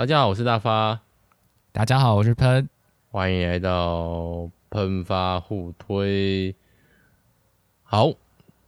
[0.00, 0.98] 大家好，我是大发。
[1.72, 2.66] 大家好，我是喷。
[3.10, 6.56] 欢迎来到喷发互推。
[7.82, 8.10] 好，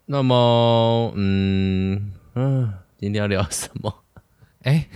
[0.04, 4.04] 那么，嗯嗯，今天要聊什么？
[4.64, 4.86] 哎，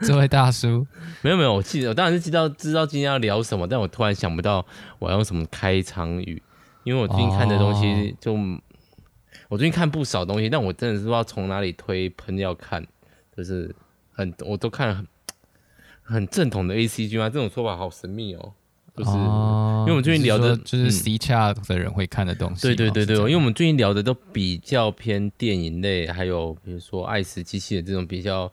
[0.00, 0.86] 这位大叔，
[1.20, 4.64] 没有没有，我记得我当然是知道知道今天要聊什么，但我突然想不到
[4.98, 6.42] 我要用什么开场语，
[6.84, 8.32] 因为我最近看的东西就。
[8.32, 8.58] 哦
[9.50, 12.84] 我最近看不少东西，但我真的是不知道从哪里推喷要看，
[13.36, 13.72] 就是
[14.16, 15.06] 很我都看很
[16.02, 17.30] 很正统的 A C G 吗？
[17.30, 18.54] 这种说法好神秘哦。
[18.96, 22.62] 就是、哦、因为我们最近聊的就是 C Chat 的人会看的东西。
[22.62, 28.50] 对对对对，因为我们最近聊的都比较偏电影类，还有比如说爱死机器人这种比较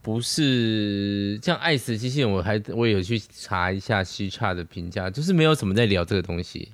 [0.00, 6.70] 不是像爱死机器人，我还我也有去查一下 C Chat 的评价，就是没有什么在聊这个东西。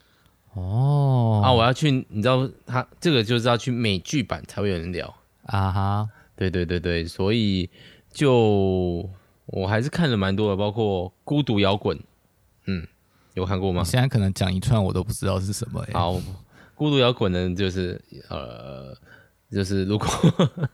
[0.55, 1.53] 哦啊！
[1.53, 5.13] 我要去，你知道他这个就是要去美剧版才会有人聊
[5.47, 6.09] 啊哈！
[6.37, 7.69] 对对对对，所以
[8.17, 9.07] 就
[9.45, 11.95] 我还是看了蛮多的，包括《孤独摇滚》，
[12.65, 12.87] 嗯，
[13.35, 13.85] 有看过吗？
[13.85, 15.87] 现在可能讲一串我都不知道是什么。
[15.93, 16.15] 好，
[16.75, 18.01] 《孤独摇滚》呢，就是
[18.31, 18.97] 呃，
[19.53, 20.09] 就是如果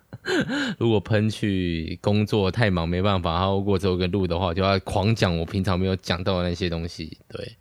[0.78, 7.56] 如果喷去工作太忙没办法，然后过这个录的话，就要狂讲我平常没有讲到的那些东西，对。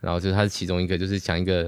[0.00, 1.62] 然后就是它是其中一个，就是讲一个，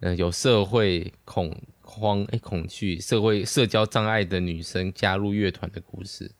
[0.00, 6.30] 嗯、呃，有社会恐慌、哎恐惧、社会社交障碍的女生加入乐团的故事，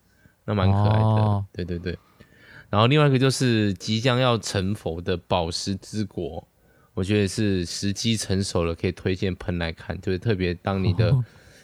[0.45, 1.99] 那蛮可爱的，哦、对对对。
[2.71, 6.47] 然后另外一个就是即将要成佛的宝石之国，
[6.95, 11.15] 我觉得是时机成熟了，可以推荐喷来看，就是特别当你的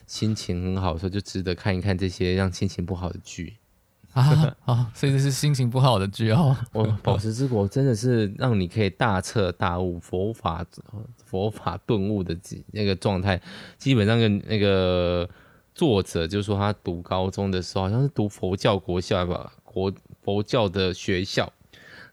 [0.07, 3.57] 心情很好的时候，就值得看一看这些让心情不好的剧。
[4.15, 4.91] 啊啊！
[4.95, 6.57] 所以这是心情不好的剧哦。
[6.73, 10.65] 我《宝石之国》真的是让你可以大彻大悟、佛法
[11.25, 12.37] 佛法顿悟的
[12.73, 13.41] 那个状态。
[13.77, 15.29] 基本上，跟那个
[15.79, 21.51] 作者就说，他读高中的时候好像是读佛教国校吧，国佛教的学校。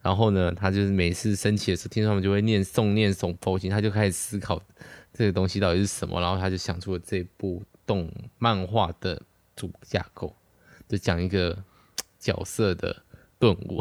[0.03, 4.61] 然后呢，他就是每次升旗的时候，听说他们就会念诵念诵佛经，他就开始思考
[5.11, 6.22] 这个东西到底是什么。
[6.22, 9.19] 然后他就想出了这部动漫画的
[9.56, 10.35] 主架构，
[10.88, 11.57] 就讲一个。
[12.17, 12.95] 角色的
[13.38, 13.79] 顿悟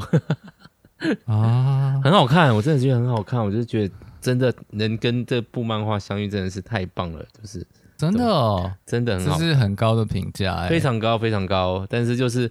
[1.25, 7.67] 啊，很好看，我真的觉得很好看，我就觉得真的能跟这部漫画相遇，真的是太棒了，就是
[7.97, 11.87] 真的哦，真的很好，这是很高的评价，欸，非常高非常高。
[11.89, 12.51] 但是就是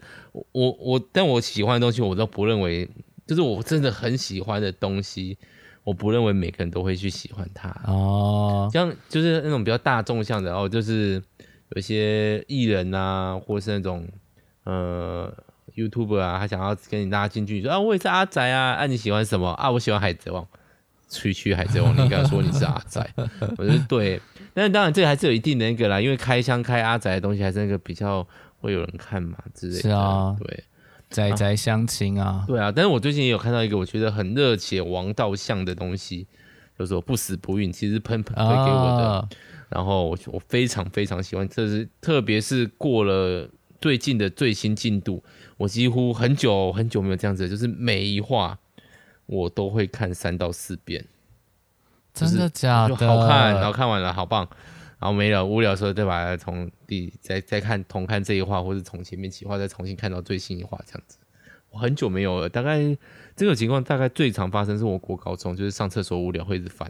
[0.52, 2.90] 我我，但我喜欢的东西，我都不认为，
[3.28, 5.38] 就是我真的很喜欢的东西，
[5.84, 8.70] 我不认为每个人都会去喜欢它哦。
[8.72, 11.22] 像就是那种比较大众向的，哦就是
[11.70, 14.08] 有一些艺人啊，或是那种
[14.64, 15.34] 呃。
[15.76, 19.72] YouTuber 啊，他想要跟你拉近距离，说啊，我也是阿宅啊，啊，你喜欢什么啊？
[19.72, 20.48] 我喜欢海贼王，
[21.14, 23.08] 区区海贼王，你敢说你是阿宅？
[23.58, 24.20] 我觉得对，
[24.54, 28.28] 但是当然这个还是有一定的那个啦，因为开箱开阿宅的东西还是那个比较
[28.60, 29.82] 会有人看嘛之类的。
[29.82, 30.64] 是啊，对，
[31.10, 32.72] 宅宅相亲啊，对啊。
[32.72, 36.28] 但是我最近也有看到一个我觉得很热血王道向的东西，
[36.78, 39.30] 就是说不死不孕，其实喷喷推给我的，啊、
[39.70, 43.48] 然后我我非常非常喜欢，这是特别是过了
[43.80, 45.24] 最近的最新进度。
[45.58, 48.58] 我几乎很久很久没有这样子，就是每一话
[49.26, 51.06] 我都会看三到四遍，
[52.14, 52.96] 真的假的？
[52.96, 54.48] 好看，然后看完了，好棒，
[55.00, 61.18] 然后没了无聊的时候再把它从第再再看同看这一话，或者从前面几话再重新看到最新一话这样子。
[61.70, 62.80] 我很久没有了，大概
[63.36, 66.88] 这种情况大概最常发生是我国高中，就是上厕所无聊会一直翻，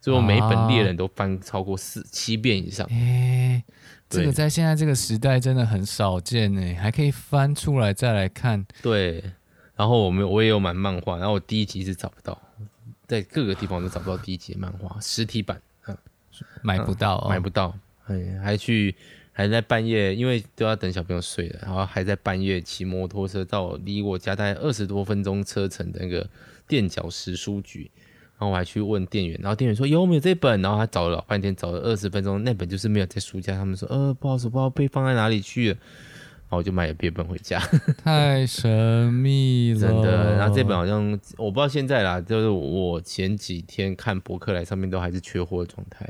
[0.00, 2.86] 所以我每一本猎人都翻超过四七遍以上。
[2.86, 3.64] 欸
[4.08, 8.64] 这个在现在这个时代真的很少见呢，还可以翻出来再来看。
[8.80, 9.32] 对，
[9.76, 12.40] 然后我们我也有买漫画，然后我第一集是找不到，
[13.06, 15.96] 在各个地方都找不到第一集的漫画实体版，嗯，
[16.62, 17.76] 买不到，买不到，
[18.06, 18.94] 哎，还去
[19.32, 26.28] 还在半夜，因为都要等小朋友睡了，然后还在半夜骑摩托车到离我家大概二十多分钟车程的那个
[26.66, 27.90] 垫脚石书局。
[28.38, 33.54] 然后我还去问店员，然后店员说有没有这本，然后他找了老半天，找了二十分钟，那本就是没有在书架。
[33.54, 35.78] 他们说呃不好意思，不知道被放在哪里去了，
[36.48, 37.58] 然后我就买了别本回家。
[38.02, 40.36] 太神秘了，真的。
[40.36, 46.08] 然后这本好像我不知道现在啦，就是我前几天看博客来上面都还是缺货的状态。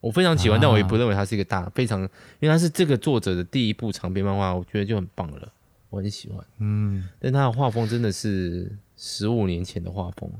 [0.00, 2.08] 我非常喜欢，啊、但我也不认为它是一个大非常，因
[2.42, 5.52] 为它是这个作者的第一部长篇漫画，我觉得就很棒了，
[5.90, 6.44] 我很喜欢。
[6.58, 10.30] 嗯，但他的画风真的是十五年前的画风。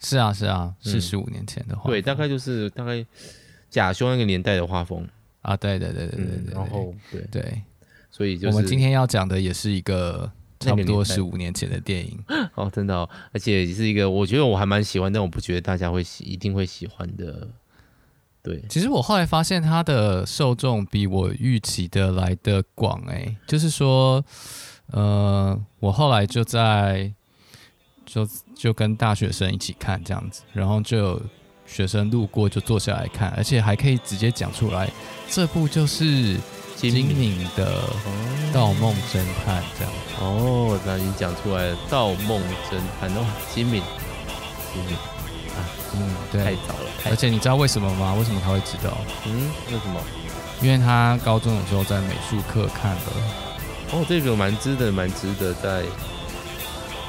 [0.00, 3.04] 是啊是啊，是十五年前的画风，对，大概就是大概
[3.70, 5.06] 贾修那个年代的画风
[5.42, 7.62] 啊，对对对对对对，嗯、然后对对，
[8.12, 10.30] 所以就是我们今天要讲的也是一个
[10.60, 12.16] 差不多十五年前的电影
[12.54, 17.48] 哦，真的哦，而且也是一个我觉得我还蛮喜欢，但我不觉得大家会喜一定会喜欢的。
[18.40, 24.24] 对，其实我后来发现它的受众比我预期的来的广，哎，就是说。
[24.88, 27.10] 呃，我后来就在
[28.04, 31.22] 就就跟大学生一起看这样子，然后就有
[31.64, 34.90] 学生路过就坐下来看，而且还可以直接讲出来，
[35.30, 36.36] 这部就是
[36.90, 37.82] 今敏的
[38.52, 39.92] 《盗梦侦探》这样。
[40.20, 43.24] 哦，那你讲出来了，《盗梦侦探》哦，
[43.54, 43.80] 精明，
[44.74, 44.96] 精明
[45.54, 45.62] 啊，
[45.94, 46.90] 嗯，对，太早了。
[47.08, 48.14] 而且你知道为什么吗？
[48.18, 48.98] 为什么他会知道？
[49.26, 50.00] 嗯，为什么？
[50.60, 53.12] 因为他高中的时候在美术课看的。
[53.92, 55.82] 哦，这个蛮值得，蛮值得在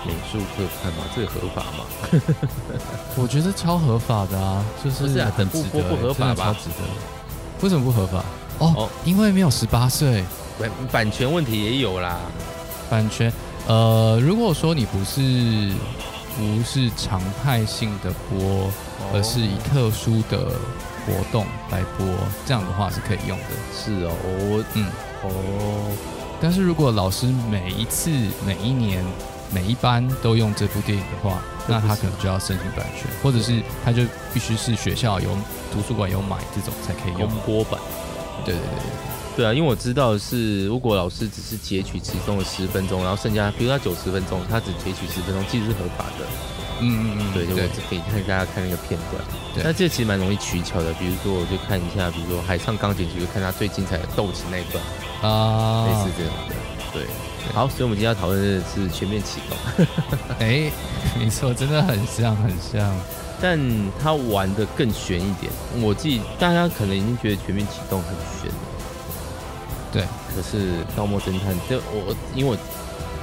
[0.05, 1.85] 美术课看嘛，这个合法吗？
[3.17, 6.45] 我觉得超合法的啊，就是很不不不合法吧？
[6.45, 6.85] 超值得。
[7.61, 8.23] 为什么不合法？
[8.59, 10.23] 哦，哦因为没有十八岁，
[10.59, 12.19] 版版权问题也有啦。
[12.89, 13.31] 版权，
[13.67, 15.71] 呃，如果说你不是
[16.37, 18.69] 不是常态性的播，
[19.13, 20.51] 而是以特殊的。
[21.05, 22.07] 活动来播，
[22.45, 23.45] 这样的话是可以用的。
[23.75, 24.87] 是哦，我嗯
[25.21, 25.91] 哦，
[26.39, 28.09] 但是如果老师每一次、
[28.45, 29.03] 每一年、
[29.51, 34.03] 每一班都用这部电影的话，那他可能就要申请版权，或者是他就
[34.33, 35.27] 必须是学校有
[35.73, 37.77] 图书馆有买这种才可以用播版。
[38.45, 46.25] 对对对对对啊，因为我知道是如果老师只是截取其中的十分钟，然后剩下比如他九十分钟，他只截取十分钟，其实是合法的。
[46.81, 49.23] 嗯嗯嗯，对，就我可以看大家看那个片段。
[49.55, 50.91] 对，那这其实蛮容易取巧的。
[50.93, 54.83] 比如说，我就看一下，比如说《海上钢琴曲》，就看他最精彩的斗琴那一段
[55.21, 56.55] 啊，类似这种的。
[56.93, 57.07] 对，
[57.53, 59.85] 好，所以我们今天要讨论的是全面启动。
[60.39, 60.71] 哎，
[61.17, 62.95] 没错，真的很像，很像。
[63.41, 63.59] 但
[63.99, 65.51] 他玩的更悬一点。
[65.81, 68.55] 我自己大家可能已经觉得全面启动很悬了。
[69.91, 70.03] 对，
[70.33, 70.57] 可是
[70.95, 72.57] 《盗墓侦探》这我，因为我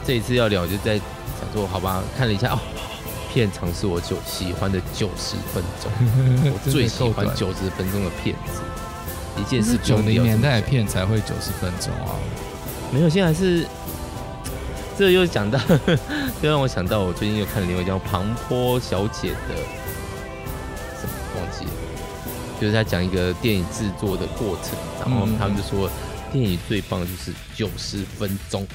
[0.05, 2.59] 这一次要聊，就在想说，好吧，看了一下哦。
[3.33, 5.89] 片长是我九喜欢的九十分钟，
[6.53, 8.61] 我最喜欢九十分钟的片子。
[9.41, 12.19] 一件事九零年代的片才会九十分钟啊，
[12.93, 13.67] 没有，现在是
[14.99, 15.59] 这又讲到，
[16.43, 19.57] 又让我想到我最近又看了另外一个叫《庞波小姐》的，
[20.99, 21.71] 什么忘记了，
[22.61, 25.89] 就是在讲一个电影制作的过程，然后他们就说
[26.33, 28.67] 电影最棒的就是九十分钟，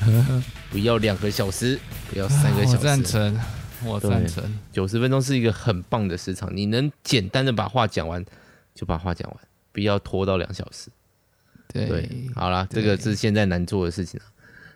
[0.70, 1.78] 不要两个小时，
[2.10, 3.40] 不要三个小时，赞成。
[3.84, 4.42] 我赞成，
[4.72, 8.24] 九十分钟是一个很棒的时长，你能简单的把话讲完，
[8.74, 9.38] 就把话讲完，
[9.72, 10.90] 不要拖到两小时。
[11.68, 14.20] 对，对好啦，这个是现在难做的事情，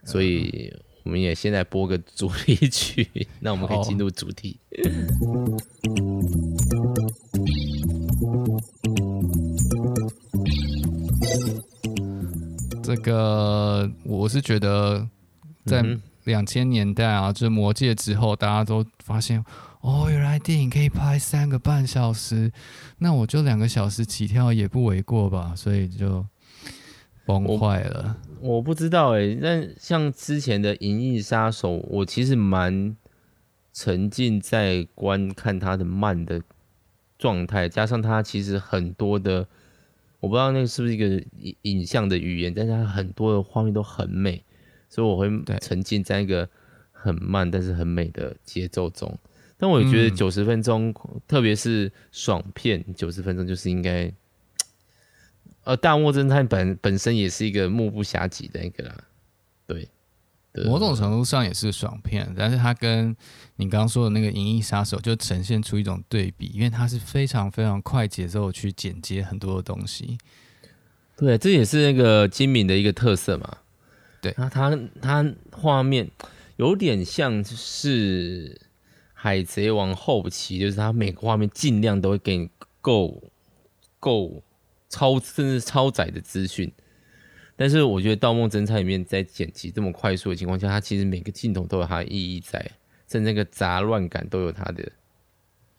[0.05, 0.73] 所以
[1.03, 3.09] 我们也现在播个主题曲，
[3.41, 4.59] 那我们可以进入主题。
[12.83, 15.09] 这个我是觉得
[15.65, 16.01] 在、嗯。
[16.25, 19.43] 两千年代啊，就是《魔戒》之后，大家都发现
[19.81, 22.53] 哦，原来电影可以拍三个半小时，
[22.99, 26.25] 那我就两个小时起跳也不为过吧，所以就
[27.25, 28.17] 崩坏了。
[28.41, 32.97] 我，我不知道哎，但像之前的《银翼杀手》，我其实蛮
[33.73, 36.43] 沉浸在观看它的慢的
[37.19, 39.47] 状态，加上它其实很多的，
[40.21, 41.07] 我不知道那个是不是一个
[41.39, 44.45] 影影像的语言，但是它很多的画面都很美。
[44.93, 45.31] 所以我会
[45.61, 46.49] 沉浸在一个
[46.91, 49.17] 很慢但是很美的节奏中，
[49.57, 54.13] 但我也觉得九十分钟，嗯、特别是爽片，九十分钟就是应该，
[55.71, 59.05] 呃，《大漠侦探》本本身也是一个目不暇给的一个啦，
[59.69, 59.89] 对，
[60.65, 63.17] 某种程度上也是爽片，但是它跟
[63.55, 70.19] 你刚刚说的那个《银翼杀手》就呈现出一种对比，因为它是非常非常快节奏去剪接很多的东西，
[71.17, 73.59] 对，这也是那个今敏的一个特色嘛。
[74.21, 76.11] 对，那它它画面
[76.57, 78.53] 有点像是
[79.15, 83.23] 《海贼王》后期，就是它每个画面尽量都会给你够
[84.01, 84.43] 够
[84.91, 86.71] 超甚至超载的资讯。
[87.57, 92.59] 但是我觉得《盗梦侦探》里面在剪辑这么快速的情况下，它其实每个镜头都有它的意义在，
[93.09, 94.91] 甚至那个杂乱感都有它的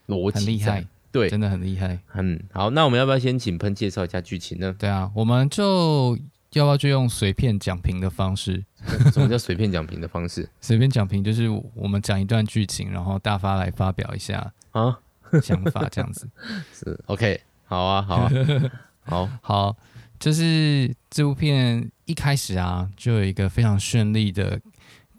[0.08, 2.00] 逻辑，很厉害，对，真的很厉害。
[2.13, 4.75] 嗯，好，那我们要不要先请喷介绍一下剧情呢？
[4.80, 6.18] 对啊，我们就。
[6.53, 8.62] 要不要就用随便讲评的方式？
[9.13, 10.50] 什么叫随便讲评的方式？
[10.60, 15.00] 随便讲评就是我们讲一段剧情，然后大发来发表一下啊
[15.41, 16.30] 想法，这样子
[16.75, 17.39] 是 OK。
[17.63, 18.32] 好啊，好啊，
[19.03, 19.75] 好好，
[20.20, 24.60] 就是这部片一开始啊，就有一个非常绚丽的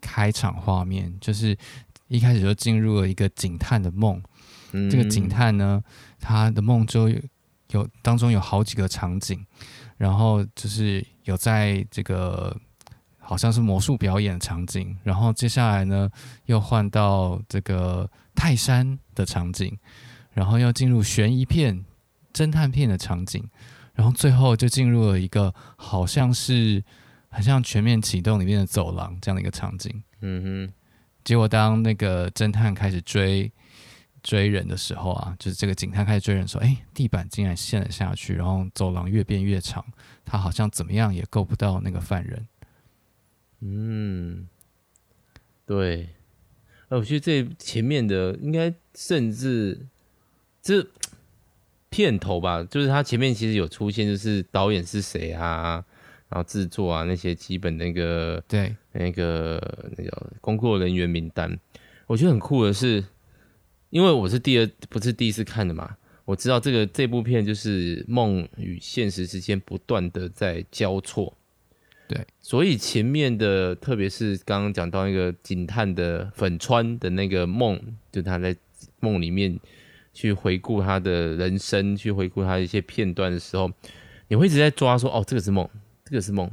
[0.00, 1.56] 开场画面，就是
[2.08, 4.22] 一开始就进入了一个警探的梦。
[4.72, 5.82] 嗯、这个警探呢，
[6.18, 7.20] 他的梦就有，
[7.72, 9.44] 有当中有好几个场景。
[9.98, 12.56] 然后就是有在这个
[13.20, 16.10] 好像是魔术表演的场景，然后接下来呢
[16.46, 19.78] 又换到这个泰山的场景，
[20.32, 21.84] 然后又进入悬疑片、
[22.32, 23.48] 侦探片的场景，
[23.94, 26.82] 然后最后就进入了一个好像是
[27.28, 30.02] 很像全面启动里面的走廊这样的一个场景。
[30.20, 30.72] 嗯哼。
[31.24, 33.50] 结果当那个侦探开始追
[34.22, 39.84] 追人的时候啊，就是这个警探开始追人的时候：“哎，地板竟然陷了下去，然后走廊越变越长，
[40.24, 42.48] 他好像怎么样也够不到那个犯人。”
[43.60, 44.48] 嗯，
[45.64, 46.08] 对。
[46.88, 49.86] 我觉得这前面的应该甚至
[50.60, 50.86] 这
[51.92, 55.84] 片头吧，就是它前面其实有出现，就是导演是谁啊，
[56.30, 59.60] 然后制作啊那些基本那个对那个
[59.98, 61.58] 那个工作人员名单。
[62.06, 63.04] 我觉得很酷的是，
[63.90, 71.36] 因为我是第二不是第一次看的嘛，我知道这个这部片就是梦与现实之间不断的在交错。
[72.08, 77.78] 对，所以前面的，特别是刚刚讲到那个警探的粉川的那个梦，
[78.10, 78.56] 就他在
[79.00, 79.58] 梦里面
[80.12, 83.70] 去回顾他的人生，去回顾他一些片段的时候，
[84.28, 85.68] 你会一直在抓说，哦，这个是梦，
[86.04, 86.50] 这个是梦，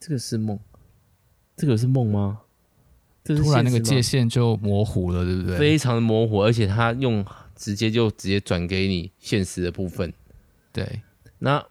[0.00, 0.58] 这个是梦，
[1.56, 2.40] 这个是梦吗？
[3.24, 5.58] 这是突然那个界限就模糊了，对不对？
[5.58, 10.12] 非常的模糊，而且他用直接就直接转给你现实的部分。
[10.72, 11.02] 对，
[11.38, 11.64] 那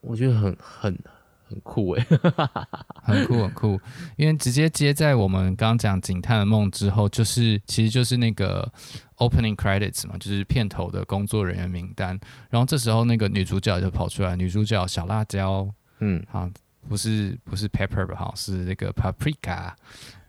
[0.00, 0.98] 我觉得很很。
[1.46, 2.06] 很酷哎，
[3.04, 3.80] 很酷很酷，
[4.16, 8.70] 因为直接接在我们刚刚讲警探的梦之后，就是其实就是那个
[9.18, 12.18] opening credits 嘛，就是片头的工作人员名单。
[12.50, 16.48] 然后这时候那个女主角就跑出来，女主角小辣椒，嗯，好，
[16.88, 19.72] 不是不是 pepper 吧，好，是那个 paprika。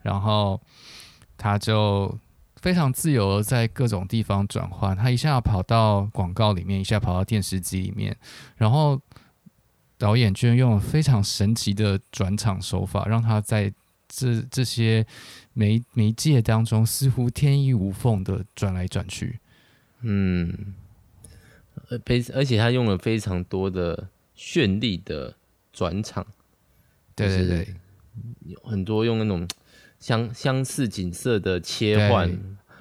[0.01, 0.61] 然后
[1.37, 2.13] 她就
[2.57, 8.15] 非常自由的在各种地方转换，她一下跑到广告里面，一下跑到电视机里面，
[8.57, 8.99] 然后。
[9.97, 13.73] 导演居然用了非常神奇的转场手法，让他在
[14.07, 15.05] 这这些
[15.53, 19.39] 媒媒介当中似乎天衣无缝的转来转去。
[20.01, 20.73] 嗯，
[21.89, 21.99] 而
[22.33, 25.33] 而且他用了非常多的绚丽的
[25.71, 26.27] 转场，
[27.15, 27.75] 对对对，
[28.45, 29.47] 有很多用那种
[29.99, 32.29] 相相似景色的切换，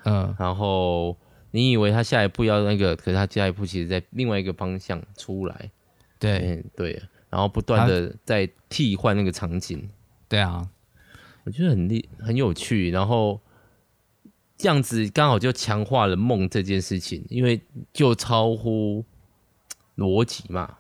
[0.04, 1.16] 嗯，然后
[1.52, 5.71] 你以为他下一步要那个，可是他下一步其实在另外一个方向出来。
[6.25, 9.88] 对、嗯、对，然后不断的在替换那个场景。
[10.28, 10.69] 对啊，
[11.45, 13.40] 我觉得很厉很有趣，然后
[14.57, 17.61] 这样子刚好就强化了梦这件事情，因为
[17.93, 19.04] 就超乎
[19.97, 20.78] 逻辑嘛。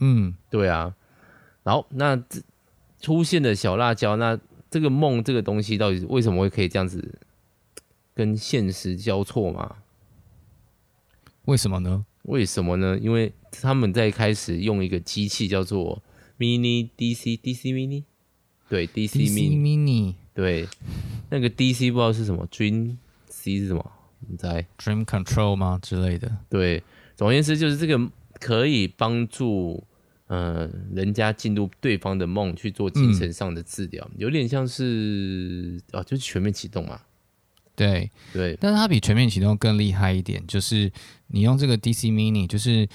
[0.00, 0.94] 嗯，对啊。
[1.64, 2.40] 然后那这
[3.00, 4.38] 出现的小辣椒，那
[4.70, 7.18] 这个梦这个东西到底为什么会可以这样子
[8.14, 9.76] 跟现实交错嘛？
[11.46, 12.06] 为什么呢？
[12.22, 12.96] 为什么呢？
[12.98, 16.02] 因为他们在开始用一个机器叫做
[16.38, 18.04] Mini DC DC Mini，
[18.68, 20.68] 对 DC Mini DC Mini，对
[21.30, 22.96] 那个 DC 不知道是什么，Dream
[23.28, 23.92] C 是什么？
[24.28, 26.30] 你在？Dream Control 吗之类的？
[26.48, 26.82] 对，
[27.16, 29.82] 总而言之就是这个可以帮助
[30.26, 37.00] 呃人家进入对方的梦去做精神上的治疗，嗯、有点像是啊，就是全面启动嘛。
[37.76, 40.90] 对对，但是它比全面启动更厉害一点，就是
[41.28, 42.88] 你用这个 DC Mini，就是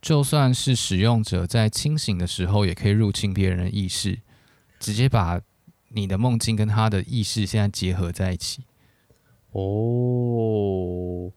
[0.00, 4.18] 就算是使用者在清醒的时候，也可以入侵别人的意识，
[4.78, 5.40] 直接把
[5.88, 8.62] 你的梦境跟他的意识现在结合在一起。
[9.52, 11.30] 哦，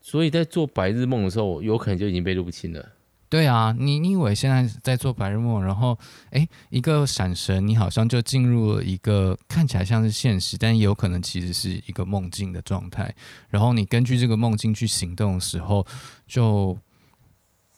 [0.00, 2.92] 所以在做白日梦的时候，有可能就已经被入侵了。
[3.30, 5.98] 对啊，你你以为现在在做白日梦，然后
[6.30, 13.14] 诶，一个闪神，你好像就进入了一个看起来像是现实，但也有可能其实是一个梦境的状态。
[13.50, 15.86] 然后你根据这个梦境去行动的时候，
[16.26, 16.78] 就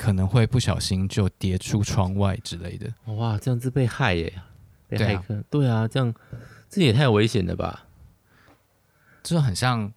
[0.01, 2.91] 可能会不小心就跌出窗外之类的。
[3.17, 4.33] 哇，这样子被害耶，
[4.89, 5.45] 被害客。
[5.51, 6.15] 对啊，对啊，这样
[6.71, 7.85] 这也太危险了吧？
[9.23, 9.93] 就很像。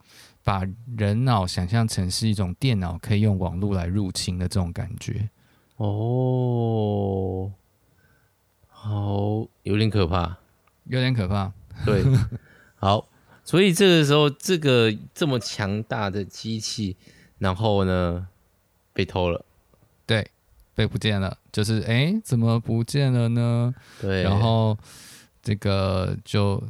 [0.45, 0.67] 把
[0.97, 5.29] 人脑想象成是一种电脑，可以用网络来入侵的这种感觉。
[5.77, 7.49] 哦，
[8.67, 10.37] 好，有点可怕，
[10.83, 11.49] 有点可怕。
[11.85, 12.03] 对，
[12.75, 13.07] 好，
[13.45, 16.97] 所以这个时候，这个这么强大的机器，
[17.37, 18.27] 然后呢，
[18.91, 19.52] 被偷了，对，
[20.73, 23.73] 被不见了，就是哎，怎么不见了呢？
[24.01, 24.77] 对，然后
[25.41, 26.63] 这个就。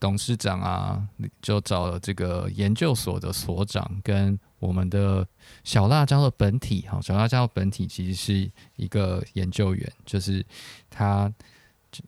[0.00, 1.06] 董事长啊，
[1.42, 5.28] 就找了这个研究所的所长跟我们的
[5.62, 6.86] 小辣椒的本体。
[6.88, 10.42] 哈，小辣椒的本体其实是一个研究员，就是
[10.88, 11.30] 他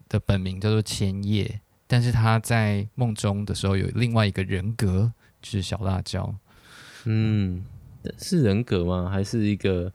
[0.09, 6.35] 的本名叫做千叶，但是他在梦中的时候有另外一个人格，就是小辣椒。
[7.05, 7.63] 嗯，
[8.19, 9.11] 是人格吗？
[9.13, 9.93] 还是一个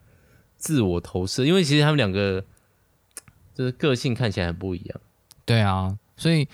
[0.68, 1.46] 自我投射？
[1.46, 2.44] 因为其实他们两个
[3.56, 5.00] 就是个性看起来很不一样。
[5.46, 6.48] 对啊，所以。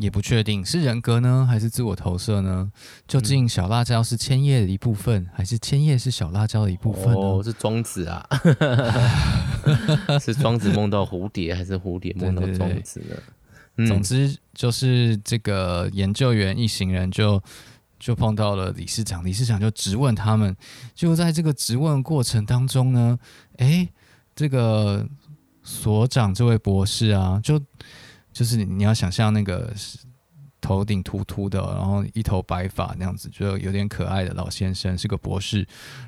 [0.00, 2.72] 也不确定是人格呢，还是自我投射呢？
[3.06, 7.20] 究竟小辣椒是千叶的一部分，还是千叶是小辣椒的一部分呢？
[7.20, 8.26] 哦，是庄子啊！
[10.18, 13.08] 是庄子梦到蝴蝶，还是蝴蝶梦到庄子呢？
[13.76, 17.38] 对对对，总之就是这个研究员一行人就
[18.04, 20.54] 就碰到了理事长，理事长就质问他们。
[20.94, 23.18] 就在这个质问过程当中呢，
[23.56, 23.88] 哎，
[24.36, 25.08] 这个
[25.62, 27.58] 所长这位博士啊，就
[28.30, 29.72] 就是你要想象那个。
[30.60, 35.58] 头顶秃秃的，然后一头白发那样子，就有点可爱的老先生，是个博士。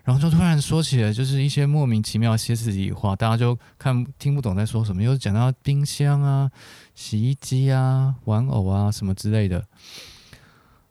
[0.03, 6.51] 然后就突然说起了，就是一些莫名其妙歇斯底里话，大家就看听不懂在说什么，又讲到冰箱啊、
[6.95, 9.63] 洗衣机啊、玩偶啊什么之类的。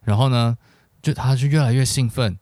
[0.03, 0.55] 然后呢，
[1.05, 2.35] 就他就越来越兴奋，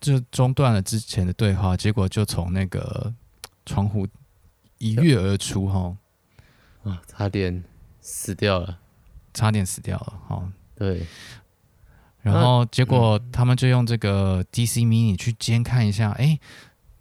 [0.00, 3.12] 就中断了之前的对话，结果就从那个
[3.66, 4.08] 窗户
[4.78, 5.94] 一跃而出，哈，
[6.84, 7.62] 啊，差点
[8.00, 8.78] 死掉了，
[9.34, 10.52] 差点死掉了，哈。
[10.74, 11.06] 对，
[12.22, 16.40] 然后结果他们就用这个 DC Mini 去监看一下，哎，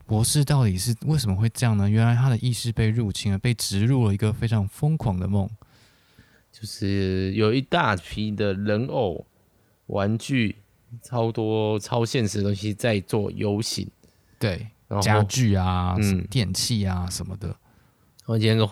[0.05, 1.89] 博士到底是为什么会这样呢？
[1.89, 5.49] 原来他的意识被入侵了，被植入了一个非常疯狂的梦，
[6.51, 9.25] 就是有一大批的人偶、
[9.85, 10.57] 玩具、
[11.01, 13.87] 超多超现实的东西在做游行，
[14.39, 14.67] 对，
[15.01, 17.55] 家具啊、嗯、电器啊什么的。
[18.25, 18.69] 我今天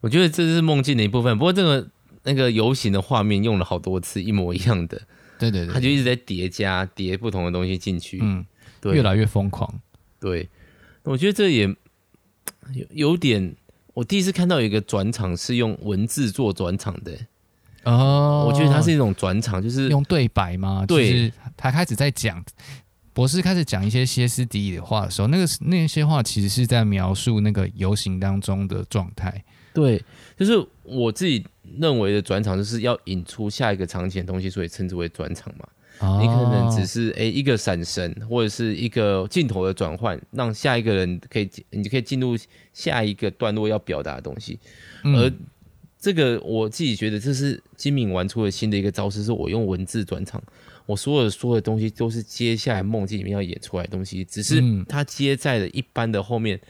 [0.00, 1.88] 我觉得这是梦境的一部分，不过这个。
[2.24, 4.96] 那个游行的画面用了好多次，一模一样的，
[5.40, 8.46] 对对对，他就一直在叠加叠不同的东西进去，嗯，
[8.80, 9.80] 对，越来越疯狂，
[10.20, 10.48] 对，
[11.02, 11.64] 我觉得这也
[12.72, 13.56] 有有点，
[13.92, 17.26] 我第一次看到有一个转场是用文字做转场的，
[17.84, 20.84] 哦，我觉得它是一种转场，就是用对白吗？
[20.86, 22.44] 对，就是他开始在讲，
[23.12, 30.02] 博士开始讲一些歇斯底里的话的时候，那个那些话其实是在描述那个游行当中的状态，对，
[30.36, 31.44] 就是我自己。
[31.78, 35.66] 认为的转场就是要引出下一个场景的东西，所以称之为转场嘛。
[36.00, 42.36] 哦、你可能只是诶、欸、一个闪神或者是一个镜头的转换，让下一个人可以你就可以进入
[42.74, 44.58] 下一个段落要表达的东西。
[45.04, 45.32] 嗯、而
[46.02, 50.42] 这个我自己觉得这是金敏玩出了新的一个招式，是我用文字转场，
[50.84, 56.60] 我所有说的东西都是接下来梦境里面要演出来的东西，只是它接在了一般的后面，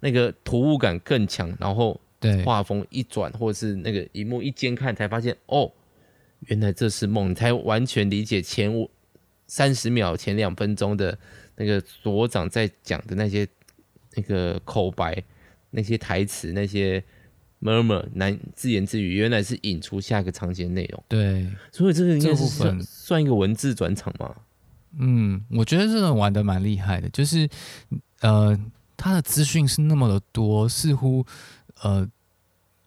[0.00, 1.98] 那个突兀感更强，然后。
[2.22, 5.72] 对，画风一转，或者是那个一幕一监看，才发现哦，
[6.48, 8.90] 原来这是梦，你才完全理解前五
[9.46, 11.18] 三十秒、前两分钟的
[11.56, 13.48] 那个所长在讲的那些
[14.16, 15.16] 那个口白、
[15.70, 17.02] 那些台词、那些
[17.60, 21.04] murmur 难自言自语，原来是引出下一个场景的内容。
[21.08, 24.34] 对，所以这个应该是算算一个文字转场吗？
[24.98, 27.48] 嗯，我觉得这个玩的蛮厉害的，就是
[28.20, 28.58] 呃，
[28.96, 31.24] 他的资讯是那么的多，似乎。
[31.82, 32.06] 呃，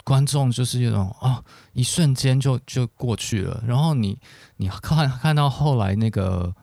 [0.04, 3.64] 观众就是一种哦，一瞬间就就过去了。
[3.66, 4.16] 然后你
[4.58, 6.54] 你看看到后来那个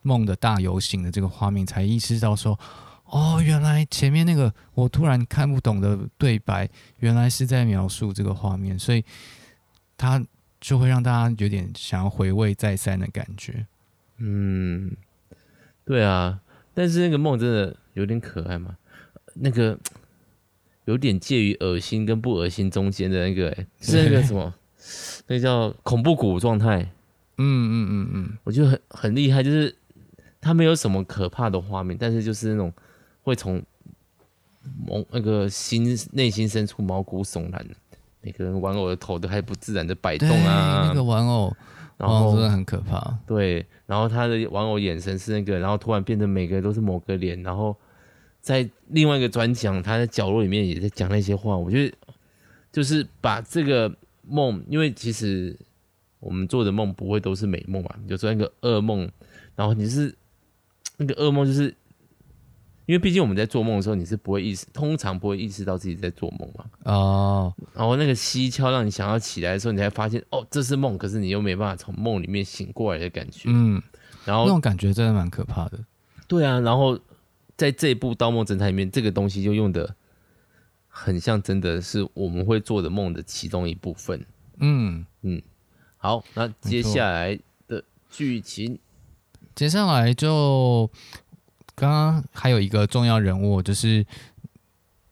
[0.00, 2.58] 梦的大游行的这个画面，才意识到说，
[3.06, 9.04] 哦，原来前面那个我突然看不懂的对白，原来是在描述这个画面，所以
[9.96, 10.24] 他
[10.60, 13.66] 就会让大家有点想要回味再三的感觉。
[14.18, 14.96] 嗯，
[15.84, 16.40] 对啊，
[16.74, 18.76] 但是那个梦真的有点可爱嘛，
[19.34, 19.78] 那个。
[20.86, 24.54] 有点介于恶心跟不恶心中间的那个、欸， 是那个什么，
[25.26, 26.80] 那个叫恐怖谷状态。
[27.38, 29.76] 嗯嗯嗯嗯，我觉得很很厉害，就是
[30.40, 32.72] 它没有什么可怕的画面，但是就是那种
[33.26, 33.62] 会从
[34.86, 37.66] 毛那个心内心深处毛骨悚然，
[38.22, 41.54] 每个人玩偶的头都还不自然的摆动啊，那个玩偶，
[41.98, 43.18] 然后真的很可怕。
[43.26, 47.76] 对，然后他的玩偶眼神是那个，然后突然变成每个人都是某个脸，然后。
[48.46, 51.56] 在另外一个专讲，他在角落里面也在讲那些话。
[51.56, 51.92] 我觉得
[52.70, 55.58] 就是把这个梦，因为其实
[56.20, 59.10] 我们做的梦不会都是美梦嘛，有时候那个噩梦，
[59.56, 60.16] 然后你是
[60.96, 61.74] 那个噩梦，就是
[62.86, 66.64] 因为毕竟我们在做梦的时候，你是不会意识，通常不会意识到自己在做梦嘛。
[66.84, 73.48] 哦，然后那个蹊跷让你想要起来的时候，你才发现哦，这是梦，可是你又没办法从梦里面醒过来的感觉。
[73.52, 73.82] 嗯，
[74.24, 75.78] 然后那种感觉真的蛮可怕的。
[76.26, 76.98] 对啊，然后。
[77.58, 79.96] 在这一部《盗梦侦探》里面，这个东西就用的
[80.88, 84.22] 很像，真的是我们会做的梦的其中一部分。
[84.58, 85.40] 嗯嗯，
[85.96, 88.78] 好，那接下来的剧情，
[89.54, 90.90] 接下来就
[91.76, 94.04] 刚刚还有一个重要人物，就是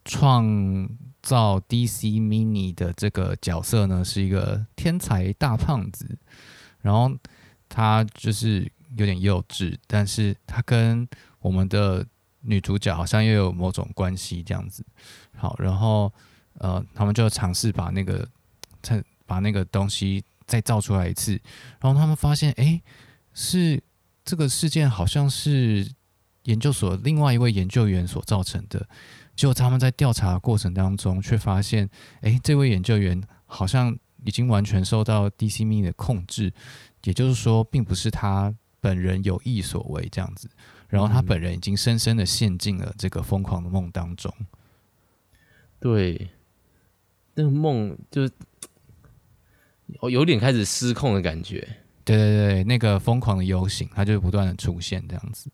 [0.05, 0.88] 创
[1.22, 6.18] 造 DC Mini 的这个角色呢，是一个天才大胖子，
[6.81, 7.14] 然后
[7.68, 11.07] 他就是有点幼稚，但是他跟
[11.40, 12.05] 我们的
[12.40, 14.85] 女主角好像又有某种关系这样子，
[15.37, 16.12] 好，然后
[16.59, 18.27] 呃，他们就尝试把那个
[18.81, 21.33] 再把那个东西再造出来一次，
[21.81, 22.81] 然后他们发现，哎，
[23.35, 23.83] 是
[24.24, 25.90] 这个事件好像是
[26.44, 28.87] 研究所另外一位研究员所造成的，
[29.37, 31.88] 结果他们在调查的过程当中，却发现，
[32.20, 36.52] 哎，这位研究员好像已经完全受到 DC Mini 的控制，
[37.04, 40.48] 也就是说，并不是他本人有意所为这样子，
[40.88, 44.33] 然后他本人已经深深的陷进了这个疯狂的梦当中。
[45.80, 46.28] 对，
[47.35, 48.33] 那个梦就是
[50.11, 51.66] 有点开始失控的感觉。
[52.04, 55.50] 对对对，那个疯狂的游行，它就不断的出现这样子。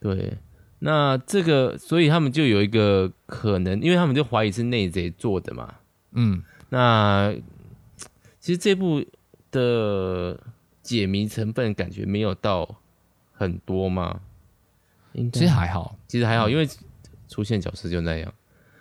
[0.00, 0.38] 对。
[0.82, 5.74] 那这个，所以他们就有一个可能，因为他们就怀疑是内贼做的嘛。
[6.12, 7.34] 嗯，那
[8.40, 9.04] 其实这部
[9.50, 10.40] 的
[10.82, 12.80] 解谜成分感觉没有到
[13.32, 14.22] 很多嘛。
[15.12, 16.66] 应该其实还好，其实还好，因为
[17.28, 18.32] 出现角色就那样。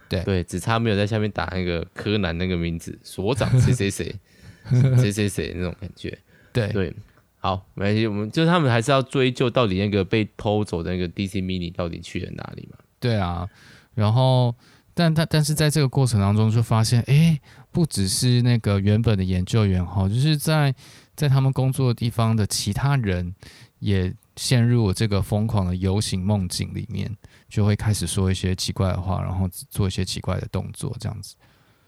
[0.07, 4.15] 对对，只差没有在下面打那个柯南那个名字，所长谁谁谁
[4.97, 6.17] 谁谁谁那种感觉。
[6.53, 6.95] 对对。
[7.39, 12.77] 好，没关系，我们就是他们还是要追究到底那个被偷走的那个 DC Mini 到底去了哪里嘛？
[12.99, 13.47] 对啊，
[13.95, 14.53] 然后，
[14.93, 17.39] 但但但是在这个过程当中就发现，哎，
[17.71, 20.75] 不只是那个原本的研究员哈，就是在
[21.15, 23.33] 在他们工作的地方的其他人
[23.79, 27.09] 也陷入了这个疯狂的游行梦境里面，
[27.47, 31.35] 就会开始说一些奇怪的话，然后做一些奇怪的动作，这样子。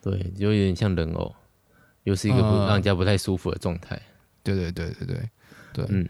[0.02, 1.36] 对，就有点像人偶，
[2.04, 3.96] 又是一个不让人家不太舒服的状态。
[3.98, 4.02] 呃、
[4.44, 5.30] 对对对对对。
[5.74, 6.08] 对，嗯，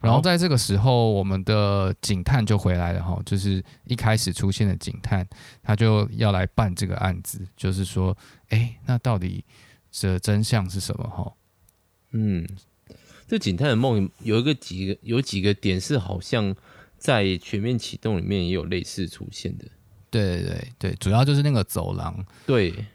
[0.00, 5.26] 然后在这个时候，我们的警探就回来了哈，就是一开始出现的警探，
[5.62, 8.16] 他就要来办这个案子，就是说，
[8.48, 9.44] 哎，那到底
[9.90, 11.32] 这真相是什么哈？
[12.12, 12.46] 嗯，
[13.28, 16.56] 这警探的梦有一个几个有几个点是好像
[16.96, 19.66] 在全面启动里面也有类似出现的，
[20.10, 22.86] 对对对，主要就是那个走廊，对，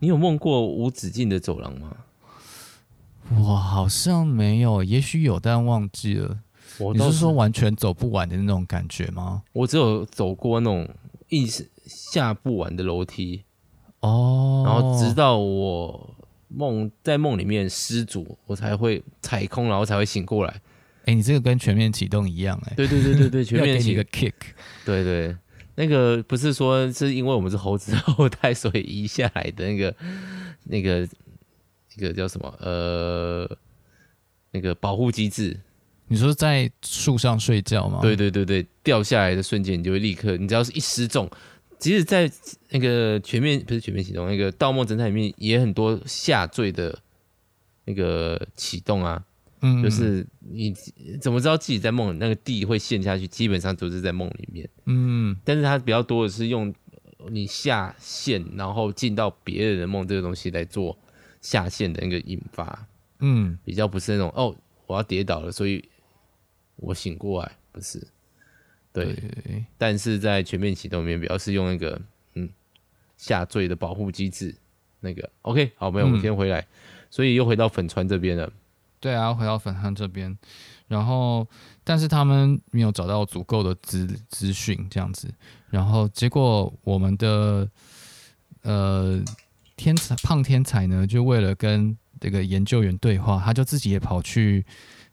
[0.00, 1.96] 你有梦过无止境的走廊吗？
[3.34, 6.38] 我好像没有，也许有，但忘记了。
[6.78, 9.42] 我是你是说完全走不完的那种感觉吗？
[9.52, 10.88] 我只有走过那种
[11.28, 13.42] 一直下不完的楼梯
[14.00, 16.14] 哦，然后直到我
[16.48, 20.50] 梦在梦里面失足，我才会踩空，然后才会醒过来。
[21.00, 22.74] 哎、欸，你这个跟全面启动一样哎、欸。
[22.76, 24.34] 对对对对对，全面启动一个 kick。
[24.84, 25.36] 对对，
[25.74, 29.94] 那个不是说是因为我们是猴子后代，所以移下来的那个
[30.64, 31.08] 那个。
[31.96, 32.54] 一个叫什么？
[32.60, 33.48] 呃，
[34.52, 35.58] 那个保护机制。
[36.08, 37.98] 你说在树上睡觉吗？
[38.00, 41.28] 对对对对，掉下来的瞬间，你就会立刻，你只要是一失重，
[41.80, 42.30] 即使在
[42.70, 46.96] 那个全面不是全面启动，那个《盗梦侦探》里面也很多下坠的
[47.86, 49.24] 那个启动啊。
[49.62, 50.72] 嗯，就是你
[51.20, 53.26] 怎么知道自己在梦里那个地会陷下去？
[53.26, 54.68] 基本上都是在梦里面。
[54.84, 56.72] 嗯，但是它比较多的是用
[57.30, 60.96] 你下线，然后进到别人的梦这个东西来做。
[61.46, 62.88] 下线的那个引发，
[63.20, 64.52] 嗯，比较不是那种哦，
[64.88, 65.88] 我要跌倒了，所以
[66.74, 68.04] 我醒过来，不是，
[68.92, 69.64] 对，对。
[69.78, 72.02] 但是在全面启动里面，比较是用那个
[72.34, 72.50] 嗯
[73.16, 74.52] 下坠的保护机制，
[74.98, 76.66] 那个 OK，好，没有，我们先回来，嗯、
[77.10, 78.52] 所以又回到粉川这边了，
[78.98, 80.36] 对啊，回到粉川这边，
[80.88, 81.46] 然后
[81.84, 85.32] 但是他们没有找到足够的资资讯，这样子，
[85.70, 87.70] 然后结果我们的
[88.62, 89.22] 呃。
[89.76, 94.64] 天才胖天才呢，就为了跟这个研究员对话，他就自己也跑去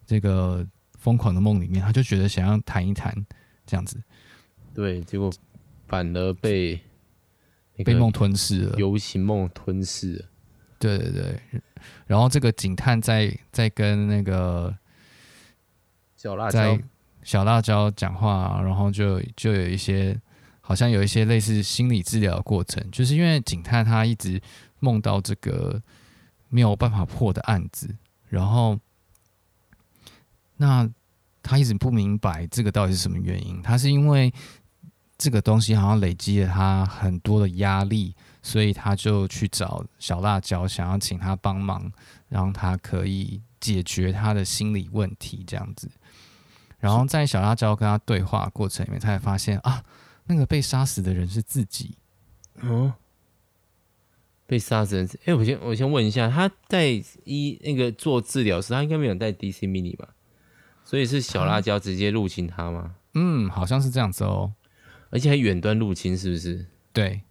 [0.05, 0.65] 这个
[0.97, 3.13] 疯狂的梦里面，他就觉得想要谈一谈
[3.65, 4.01] 这样子。
[4.73, 5.31] 对，结果
[5.87, 6.79] 反而被
[7.83, 10.25] 被梦吞噬了游行梦吞噬了。
[10.79, 11.39] 对对对，
[12.07, 14.73] 然后这个警探在在跟那个
[16.15, 16.79] 小辣椒
[17.21, 20.17] 小辣椒讲话，然后就就有一些。
[20.65, 24.41] 好像有一些类似心理治疗的过程，就是因为警探他一直
[24.79, 25.81] 梦到这个
[26.47, 27.93] 没有办法破的案子，
[28.29, 28.79] 然后
[30.55, 30.89] 那
[31.41, 33.61] 他一直不明白这个到底是什么原因。
[33.61, 34.33] 他是因为
[35.17, 41.91] 这个东西好像累积了他很多的压力，所以他就去找小辣椒，想要请他帮忙，
[42.29, 45.91] 让他可以解决他的心理问题这样子。
[46.79, 49.83] 然后在小辣椒跟他对话过程里面，他也发现啊。
[50.25, 51.97] 那个被杀死的人是自己，
[52.61, 52.93] 哦，
[54.47, 60.09] 被杀死人是，哎、欸，我先我先问一下，他在医那个做治疗时，他应该没有带 DC Mini 吧？
[60.85, 62.95] 所以是小辣椒直接入侵他吗？
[63.13, 64.53] 嗯，好像是这样子哦，
[65.09, 66.65] 而且还远端入侵，是不是？
[66.91, 67.21] 对，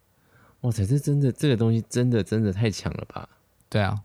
[0.62, 3.28] 哇塞，这真的这个东西真的真的太强了吧？
[3.68, 4.02] 对啊，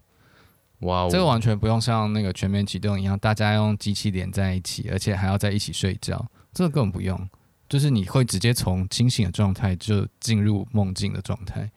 [0.79, 7.29] 哇哦，这个完全不用像那个全面启动一样，大家用机器连在一起，而且还要在一起睡觉，这个根本不用。
[7.69, 11.69] 就是你会直接从清醒的状态就进入梦境的状态，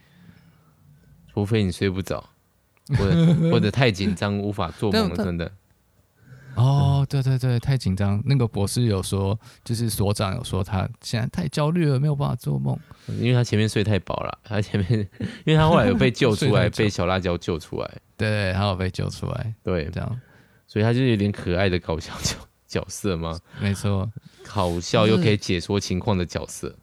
[1.33, 2.25] 除非你睡不着，
[2.97, 5.51] 或者或者太紧张无法做梦了，真的。
[6.57, 8.21] 哦，对对对，太紧张。
[8.27, 12.77] 那个博士有说，就是所长有说，他现在太焦虑了，没有办法做梦，
[13.07, 14.39] 因为他前面睡太饱了。
[14.43, 15.09] 他前面，
[15.47, 17.91] 因为他后来有被救出来， 被小辣椒救出来。
[18.17, 19.55] 对，他有被救出来。
[19.63, 20.21] 对，这样，
[20.67, 22.13] 所以他就有点可爱的搞笑
[22.71, 23.39] 角角色吗。
[23.61, 24.09] 没错，
[24.47, 26.75] 好笑又可以解说情况的角色。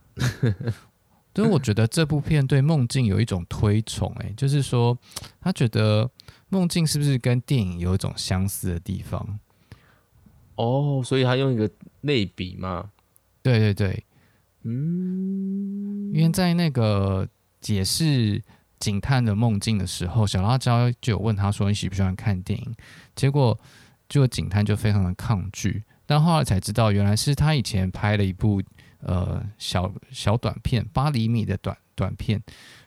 [1.33, 4.97] 所以我觉得这部片对梦境有一种推崇，哎，就是说
[5.39, 6.09] 他觉得
[6.49, 9.39] 梦境是不是跟电影有一种相似的地方？
[10.55, 11.69] 哦，所以他用一个
[12.01, 12.89] 类比嘛？
[13.43, 14.03] 对对对，
[14.63, 17.27] 嗯，因为在那个
[17.61, 18.41] 解释
[18.79, 22.75] 警探的梦境的时候，小辣椒就有问他说：“你喜不喜欢看电影？”
[23.15, 23.57] 结果，
[24.07, 25.83] 这个警探就非常的抗拒。
[26.05, 28.61] 但后来才知道，原来是他以前拍了一部
[29.01, 32.41] 呃小小短片，八厘米的短短片，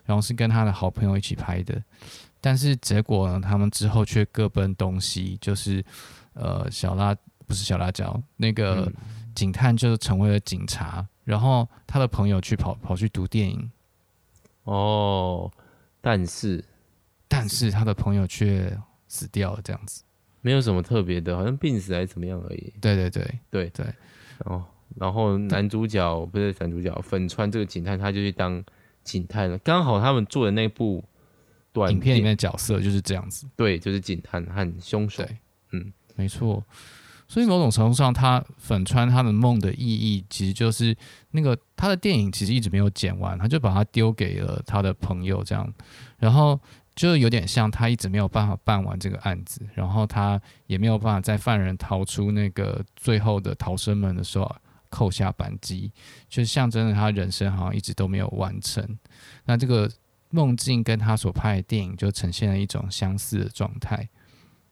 [0.04, 1.82] 然后是跟他的好朋友一起拍的。
[2.40, 5.84] 但是结果呢，他们之后却各奔东西，就是
[6.34, 7.16] 呃小辣。
[7.46, 8.88] 不是小辣椒，那个
[9.34, 13.68] 警探就成为了警察，然后他的朋友去跑跑去读电影。
[14.62, 15.50] 哦，
[16.00, 16.64] 但是
[17.26, 18.72] 但是他的朋友却
[19.08, 20.04] 死掉了，这样子，
[20.40, 22.72] 没有什么特别的，好像病死还是怎么样而已。
[22.80, 23.86] 对对对对对。
[24.46, 24.64] 哦，
[24.96, 28.62] 然后男主角不是男主角，粉川这个警探他就去当
[29.04, 29.58] 警探了。
[29.58, 31.04] 刚好他们做的那部
[31.72, 35.22] 短影片里面的角色就是这样子，对，就是警探和凶手。
[35.72, 36.64] 嗯，没错。
[37.28, 40.96] 所以某种程度上，他粉川他的梦的意义，其实就是
[41.30, 45.72] 那个他的电影其实一直没有剪完，他就把它丢给了他的朋友，这样，
[46.18, 46.58] 然后
[47.00, 54.54] 就有点像他一直没有办法办完这个案子，然后他也没有办法在犯人逃出那个最后的逃生门的时候
[54.90, 55.90] 扣下扳机，
[56.28, 58.98] 就象征着他人生好像一直都没有完成。
[59.46, 59.90] 那这个
[60.28, 64.06] 梦境跟他所拍的电影就呈现了一种相似的状态。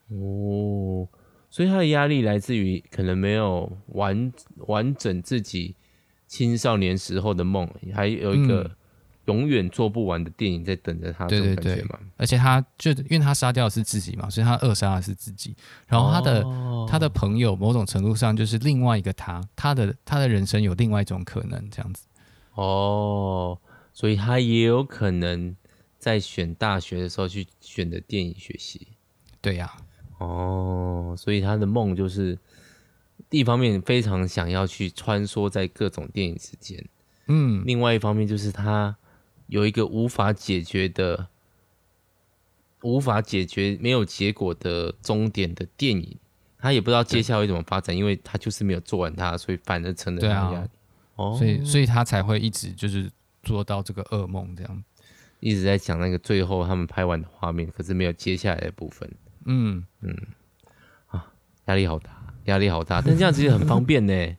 [0.09, 1.07] 哦。
[1.49, 4.31] 所以他的压力来自于可能没有完
[4.67, 5.75] 完整自己
[6.27, 8.69] 青少年时候的梦，还有一个
[9.29, 11.27] 永远做不完的电影在等着他。
[11.27, 11.85] 对对对，
[12.17, 15.55] 而且他就因为他杀掉的是自己嘛，所以他扼杀的是自己。
[15.87, 22.07] 然后他的、哦、他的朋友某种程度上就是另外一个他，他的他的人生有另外一种可能这样子。
[22.55, 23.57] 哦，
[23.93, 25.55] 所以他也有可能
[25.99, 28.87] 在选大学的时候去选的电影学习。
[29.39, 29.71] 对呀、
[30.17, 30.25] 啊。
[30.25, 32.37] 哦，所以他的梦就是
[33.29, 36.83] 一方面非常想要去穿梭在各种电影之间，
[37.27, 38.93] 嗯，另外一方面就是他
[39.49, 41.27] 有一个无法解决的、
[42.81, 46.17] 无法解决、没有结果的终点的电影，
[46.57, 50.69] 他也不知道接下来会怎么发展，因为他就是没有做完它，所以反而成了这样。
[51.15, 53.11] 哦，所以所以他才会一直就是
[53.43, 54.83] 做到这个噩梦这样，
[55.39, 59.11] 一直在讲那个最后他们拍完的画面，可是没有接下来的部分。
[59.45, 59.83] 嗯。
[60.01, 60.15] 嗯，
[61.07, 61.25] 啊，
[61.65, 62.11] 压力好大，
[62.45, 64.37] 压力好大，但这样其实很方便呢，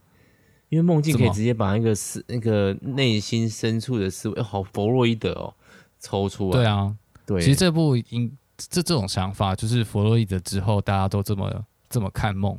[0.71, 5.55] 因为梦境可以直接把那个思那个内心深处的思维，好弗洛伊德哦，
[6.01, 6.57] 抽出来。
[6.57, 12.59] 对啊，对，其实这部应这这种想法，就是弗洛伊德之后大家都这么这么看梦，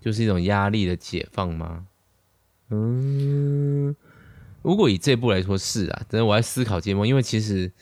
[0.00, 1.86] 就是一种压力的解放吗？
[2.70, 3.96] 嗯，
[4.62, 7.72] 如果以这部来说是啊，但是我在思考解梦，因为其实，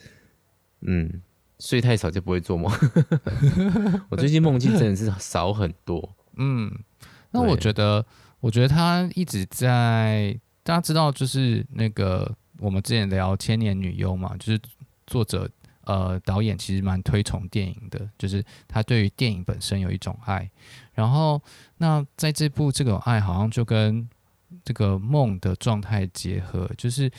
[0.81, 1.21] 嗯。
[1.59, 2.69] 睡太少就不会做梦。
[4.09, 6.13] 我最近梦境真的是少很多。
[6.35, 6.69] 嗯，
[7.31, 8.05] 那我觉得，
[8.43, 12.29] 我觉得他一直在，大家知道，就是那个
[12.59, 14.59] 我们之前聊《千年女优》嘛，就是
[15.07, 15.49] 作者
[15.85, 20.51] 呃导演其实蛮推崇电影的，就是他对于电影本身有一种爱。
[20.93, 21.41] 然后，
[21.77, 24.05] 那在这部这个爱好像就跟
[24.65, 27.09] 这个梦的状态结合，就是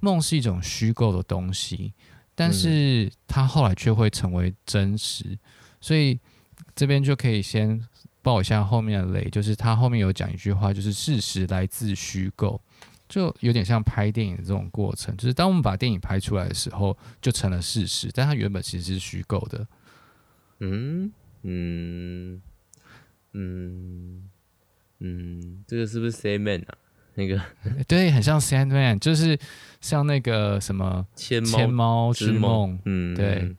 [0.00, 1.94] 梦是一种虚构的东西。
[2.34, 5.38] 但是他后来却会成为真实，
[5.80, 6.20] 所以
[6.74, 7.80] 这边就可以先
[8.24, 12.58] 爆一下后面的雷，就是他后面有讲一句话，就是事实来自虚构，
[13.06, 19.66] 就有点像拍电影的这种过程，就是当我们把电影拍出来的时候，就成了事实，但它原本其实是虚构的。
[20.60, 22.40] 嗯嗯
[23.32, 24.30] 嗯
[25.00, 26.74] 嗯，这个是不是 Sandman 啊？
[27.16, 27.40] 那个
[27.86, 29.38] 对，很像 Sandman，就是
[29.80, 33.54] 像那个什么千猫千猫之梦，嗯，对，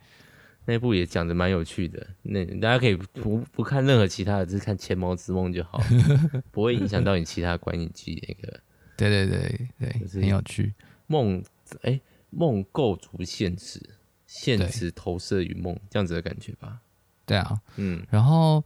[0.65, 2.05] 那部也讲的蛮有趣的。
[2.23, 5.81] 那大家可以不不看任何其他的，只是看千猫之梦就好，
[6.51, 8.59] 不会影响到你其他观影机那个。
[8.97, 10.73] 对对对对，就是很有趣。
[11.07, 11.43] 梦，
[11.81, 11.99] 哎，
[12.29, 13.79] 梦构筑现实，
[14.25, 16.79] 现实投射于梦，这样子的感觉吧。
[17.25, 18.63] 对啊，嗯，然后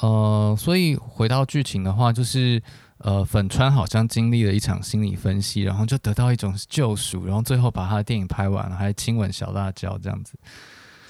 [0.00, 2.62] 呃，所以回到剧情的话，就是。
[3.02, 10.34] 呃，粉川好像经历了一场心理分析，然后就得到一种救赎，然后最后把他的电影拍完了，还亲吻小辣椒这样子，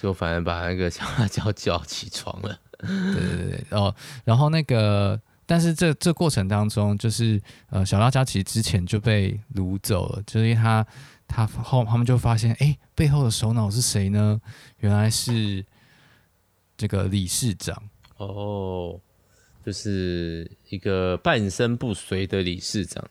[0.01, 2.59] 就反而把那个小辣椒叫起床了。
[2.79, 10.87] 对对对哦，然后那个，但是这这过程当中，就是呃，小辣椒其实之前就被掳走了，就是因为他
[11.29, 14.41] 他后他们就发现，哎，背后的首脑是谁呢？
[14.79, 15.63] 原来是
[16.79, 17.77] 这个理事长
[18.17, 18.99] 哦，
[19.67, 23.05] 就是一个半身不遂的理事长。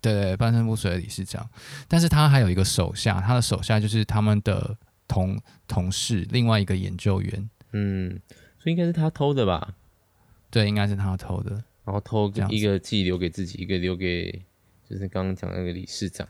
[0.00, 1.48] 对对，半身不遂的理事长，
[1.88, 4.76] 但是他还有一个手下，他的手下就是他们的
[5.08, 7.50] 同同事，另外一个研究员。
[7.72, 8.20] 嗯，
[8.58, 9.74] 所以应该是他偷的吧？
[10.50, 11.52] 对，应该是他偷的。
[11.84, 14.42] 然后偷一个自己留给自己，一个留给
[14.88, 16.26] 就是刚刚讲的那个理事长。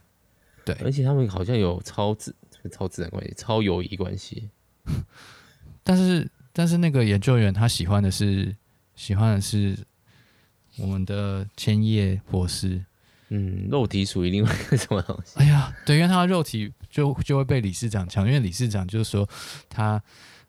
[0.64, 2.34] 对，而且他们好像有超自
[2.70, 4.50] 超自然关系，超友谊关系。
[5.82, 8.54] 但是但是那个研究员他喜欢的是
[8.94, 9.78] 喜欢的是
[10.76, 12.84] 我们的千叶博士。
[13.28, 15.38] 嗯，肉体属于另外一个什么东西？
[15.38, 19.28] 哎呀，对，因为他的肉体就就会被理事长抢，因为理事长就是说
[19.68, 20.02] 他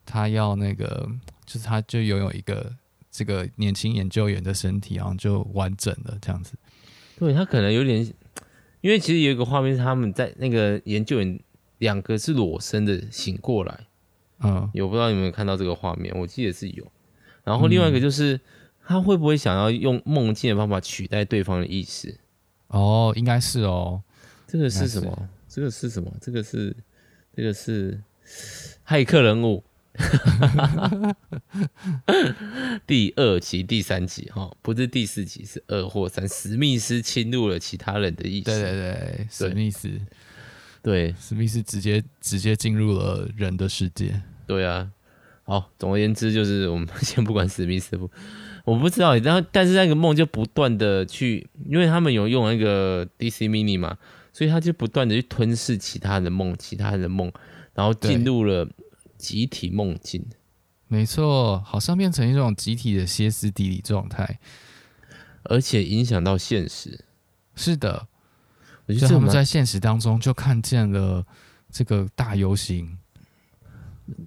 [0.05, 1.05] 他要那个，
[1.45, 2.73] 就是他就拥有一个
[3.11, 6.53] 这个年轻研究员的身体，然后就完整了这样子。
[7.19, 8.01] 对，他可能有点，
[8.79, 11.37] 因为其实有一个画面是他们在那个研究员
[11.79, 13.87] 两个是裸身的醒过来，
[14.39, 16.17] 嗯，有不知道有没有看到这个画面？
[16.17, 16.89] 我记得是有。
[17.43, 18.41] 然后另外一个就是、嗯、
[18.85, 22.17] 他会不会想要用梦境的方法取代对方的意识？
[22.67, 24.01] 哦，应该是哦。
[24.47, 25.29] 这个是什么？
[25.57, 26.13] 这个是什么？
[26.21, 26.75] 这个是
[27.35, 27.99] 这个是
[28.87, 29.63] 骇客人物，
[32.85, 36.29] 第二集、第三集哈，不是第四集，是二或三。
[36.29, 38.43] 史密斯侵入了其他人的意识。
[38.43, 39.89] 对对对，史密斯，
[40.83, 44.21] 对，史密斯直接直接进入了人的世界。
[44.45, 44.91] 对啊。
[45.41, 48.07] 好，总而言之，就是我们 先不管史密斯不。
[48.63, 53.97] 我不知道，然后但是那个梦就不断的去，因为他们有用那个 DC Mini 嘛，
[54.37, 57.31] 所以他就不断的去吞噬其他人的梦，其他人的梦，
[57.73, 58.69] 然后进入了
[59.17, 60.23] 集体梦境。
[60.87, 64.37] 没错，好像变成一种集体的歇斯底里状态，
[65.45, 67.03] 而且影响到现实。
[67.55, 68.07] 是的，
[68.85, 71.25] 我觉得他们在现实当中就看见了
[71.71, 72.99] 这个大游行。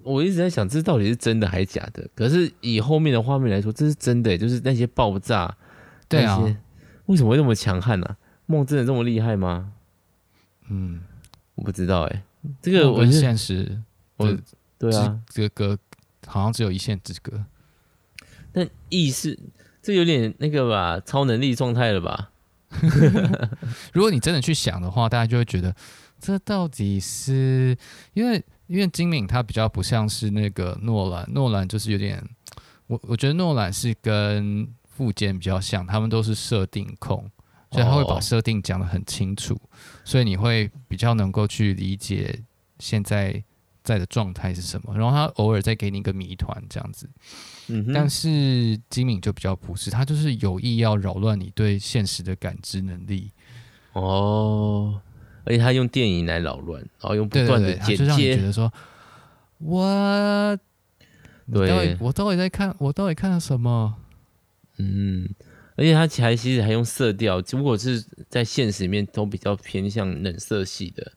[0.03, 2.05] 我一直在想，这到底是真的还是假的？
[2.13, 5.55] 可是以后面的画面来说，这是真的，就是那些爆炸，
[6.09, 6.37] 对啊，
[7.05, 8.17] 为什么会那么强悍呢？
[8.47, 9.71] 梦真的这么厉害吗？
[10.71, 11.01] 嗯，
[11.55, 12.23] 我不知道哎，
[12.61, 13.79] 这个我现实，
[14.17, 14.37] 我
[14.79, 15.77] 对啊，这个隔
[16.25, 17.43] 好像只有一线之隔。
[18.51, 19.37] 但意识，
[19.81, 22.31] 这有点那个吧，超能力状态了吧？
[23.93, 25.75] 如果你真的去想的话，大家就会觉得，
[26.19, 27.77] 这到底是
[28.13, 28.43] 因为。
[28.67, 32.23] 因为金敏他比较不像是那个诺兰，诺兰就是有点，
[32.87, 37.29] 我我觉得诺兰是跟富坚比较像，他们都是设定控，
[37.71, 39.59] 所以他会把设定讲得很清楚，
[40.03, 42.39] 所以你会比较能够去理解
[42.79, 43.43] 现在
[43.83, 47.09] 在的状态是什么，然后他偶尔再给你一个谜团这样子，
[47.67, 53.31] 嗯，但是金敏就比较不是，他就是有意要扰乱你对现实的感知能力，
[53.93, 55.01] 哦。
[55.43, 58.71] 而且他用电影来扰乱，然后用不断的剪接，就觉得说，
[59.57, 60.55] 我，
[61.51, 63.95] 对，我到底在看，我到底看了什么？
[64.77, 65.27] 嗯，
[65.75, 71.11] 而且他还其实还用色调，如果是在现实里面都比较偏向冷色系的，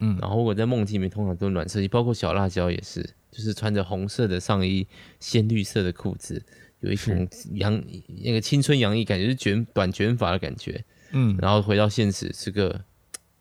[0.00, 4.86] 嗯，然后我在梦境里面通常都是暖色系，包括小辣椒也是，就是穿着红色的上衣，
[5.20, 6.42] 鲜绿色的裤子，
[6.80, 7.82] 有一种洋
[8.24, 12.84] 那个青春洋溢感觉，是卷短卷发的感觉，嗯，然后回到现实是个。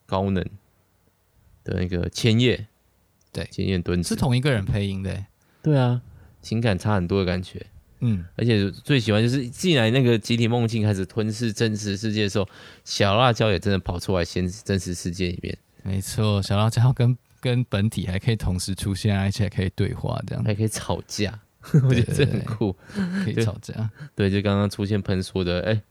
[0.09, 0.41] 高能
[1.65, 2.67] 的那个千叶，
[3.33, 5.25] 对，千叶敦子是同一个人配音的，
[5.61, 6.01] 对啊，
[6.41, 7.65] 情感差很多的感觉，
[7.99, 12.47] 嗯，而且最喜欢就是，既然那个集体梦境开始吞噬真实世界的时候，
[12.83, 21.39] 小辣椒也真的跑出来，现真实世界里面，没错，小辣椒跟 跟本体还可以同时出现，而且还可以对话，这样还可以吵架，
[21.83, 22.75] 我觉得这很酷，
[23.23, 25.81] 可以吵架，对，就刚刚出现喷说的，哎、欸。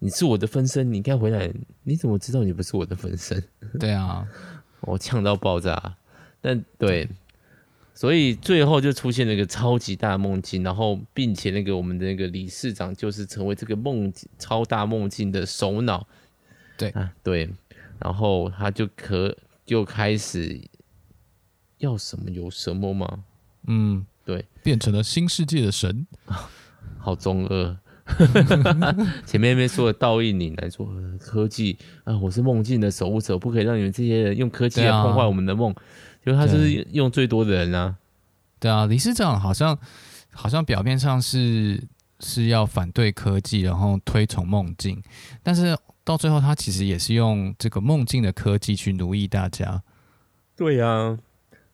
[0.00, 1.52] 你是我的分身，你应该回来。
[1.82, 3.42] 你怎么知道你不是我的分身？
[3.80, 4.24] 对啊，
[4.82, 5.96] 我呛到爆炸。
[6.40, 7.08] 但对，
[7.98, 16.06] 所以最后就出现了一个超级大梦境，然后并且那个我们的那个理事长就是成为这个梦境超大梦境的首脑。
[16.76, 17.50] 对啊，对，
[17.98, 20.60] 然后他就可就开始
[21.78, 23.24] 要什么有什么吗？
[23.66, 26.06] 嗯，对，变成了新世界的神，
[26.98, 27.76] 好中二。
[29.26, 30.88] 前面那边说的倒映你来说
[31.18, 35.74] 科技啊，我是梦境的守护者，不可以让你们这些人用科技来破坏我们的梦。
[36.24, 37.96] 就、是、他就是用最多的人啊。
[38.60, 39.78] 对啊，理事长好像
[40.32, 41.82] 好像表面上是
[42.20, 45.02] 是要反对科技，然后推崇梦境，
[45.42, 49.82] 但是到最后他其实也是用这个梦境的科技去奴役大家。
[50.56, 51.16] 对啊，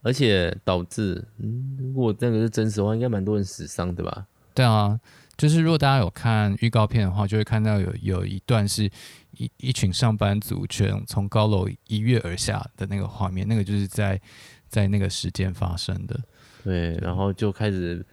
[0.03, 4.27] 而且导致嗯，如果这个是真实的话，应该蛮多人死伤的吧？
[4.53, 5.01] 对啊，
[5.37, 8.85] 就是如果大家有看预告片的话，就会看到有有一段是
[9.33, 14.21] 一一群上班族全从高楼一跃而下的那个画面，那个就是在
[14.69, 16.21] 在那个时间发生的。
[16.63, 18.05] 对，然后就开始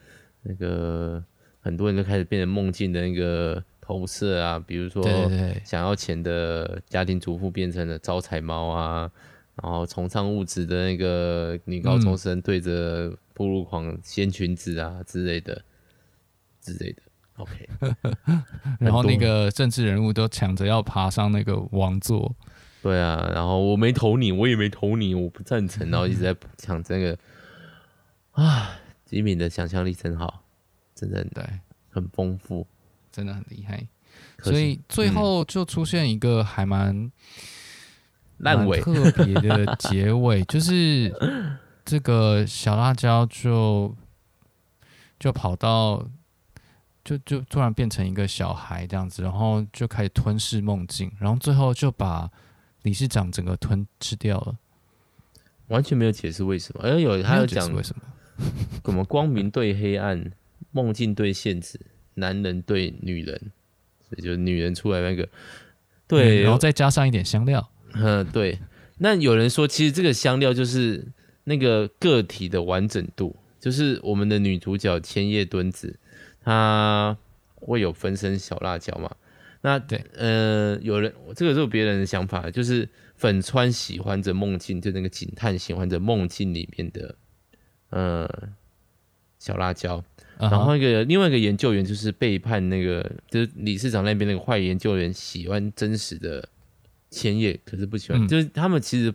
[0.41, 1.23] 那个
[1.59, 5.03] 很多人都开始变成梦境的那个投射啊，比如说
[5.63, 9.11] 想要钱的家庭主妇变成了招财猫啊，
[9.61, 15.63] 然后崇尚物质的那个女高中生对着步入狂掀裙子啊之类的
[16.59, 17.01] 之类的。
[17.37, 17.69] OK，
[18.79, 22.35] 然后那个政治人物都抢着要爬上那个王座。
[22.81, 27.17] 对啊，然后我没投你，我也没投你，我不赞成，然后一直在抢这个。
[28.31, 28.71] 啊，
[29.05, 30.43] 吉米的想象力真好，
[30.95, 31.43] 真的对，
[31.89, 32.65] 很丰富，
[33.11, 33.87] 真的很厉害。
[34.41, 37.11] 所以最后就出现一个还蛮
[38.37, 41.13] 烂尾、特别的结尾， 就是
[41.85, 43.95] 这个小辣椒就
[45.19, 46.03] 就跑到，
[47.03, 52.29] 就就突然变成一个小孩这样子，然后就开始吞噬梦境，然后最后就把
[52.83, 54.57] 理事长整个吞吃掉了，
[55.67, 56.83] 完全没有解释为什么。
[56.83, 58.03] 哎，有他有讲为什么。
[58.83, 60.31] 什么光明对黑暗，
[60.71, 61.79] 梦境对现实，
[62.15, 63.39] 男人对女人，
[64.01, 65.29] 所以就女人出来那个，
[66.07, 68.59] 对，然后再加上一点香料，嗯，对。
[68.97, 71.07] 那有人说，其实这个香料就是
[71.43, 75.99] 那个个体的完整度，就是我们的女主角千叶敦子，
[76.43, 77.17] 她
[77.55, 79.15] 会有分身小辣椒嘛？
[79.61, 87.15] 那对，呃，有人这个是别人的想法，就是粉川喜欢着梦境，就那个警探喜欢着梦境里面的。
[87.91, 88.25] 呃，
[89.37, 90.01] 小辣椒
[90.39, 90.51] ，uh huh.
[90.51, 96.47] 然后一个另外一个研究员就是背叛那个，就是理事长那边那个坏研究员，喜欢真实的
[97.09, 99.13] 千叶，可是不喜欢，嗯、就是他们其实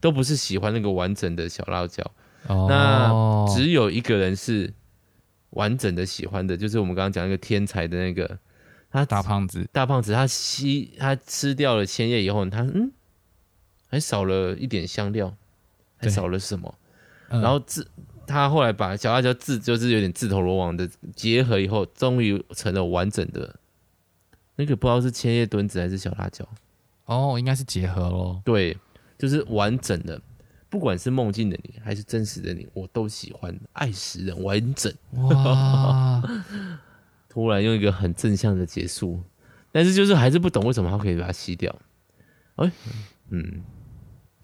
[0.00, 2.02] 都不是喜欢那个完整的小辣椒
[2.48, 2.68] ，oh.
[2.68, 4.72] 那只有一个人是
[5.50, 8.38] 完整的喜欢的，就是我们刚刚讲那个天才的那个，
[8.90, 12.92] 他大胖子，大胖子，他吸他吃掉了千叶以后，他嗯，
[13.88, 15.36] 还少了一点香料，
[15.96, 16.74] 还少了什么？
[17.28, 17.86] 然后自
[18.26, 23.56] 他后来把小辣椒自就是有点自投罗网的结合以后，终于成了完整的。
[24.56, 26.46] 那个不知道是千叶墩子还是小辣椒
[27.06, 28.42] 哦，应该是结合咯。
[28.44, 28.76] 对，
[29.16, 30.20] 就是完整的，
[30.70, 34.90] 不管是梦境的你还是真实的你，我都喜欢爱死人完整。
[35.14, 36.22] 哇！
[37.28, 39.20] 突然用一个很正向的结束，
[39.70, 41.76] 但是就是还是不懂为什么他可以把它吸掉。
[42.54, 42.72] 哎，
[43.28, 43.62] 嗯，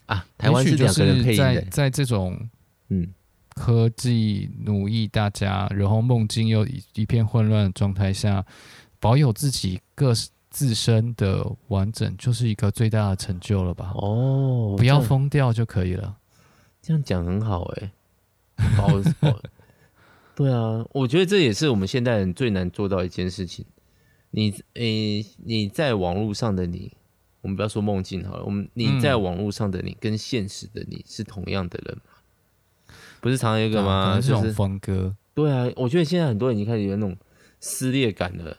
[0.04, 2.48] 啊，台湾是两个人配音的，在在这种。
[2.88, 3.12] 嗯，
[3.56, 8.46] 科技奴役大家，然后梦境又一一片混乱的状态下，
[9.00, 10.12] 保有自己个
[10.56, 13.92] 自身的完整，就是一个最大的成就了吧？
[13.94, 16.16] 哦，不要疯掉就可以了。
[16.80, 17.92] 这样讲很好哎、
[18.56, 18.88] 欸，保
[19.20, 19.38] 保
[20.34, 23.66] 对啊，我觉得这也是我们现代人最难做到一件事情。
[24.30, 26.90] 你诶、欸，你在网络上的你，
[27.42, 32.94] 我们不要说梦境好了，我们你在网络上的你跟现实的你是同样的人吗？
[33.20, 34.18] 不是常常有一个吗？
[34.22, 37.14] 这种风格，对啊，我觉得现在很多人已经开始有那种
[37.60, 38.56] 撕裂感了。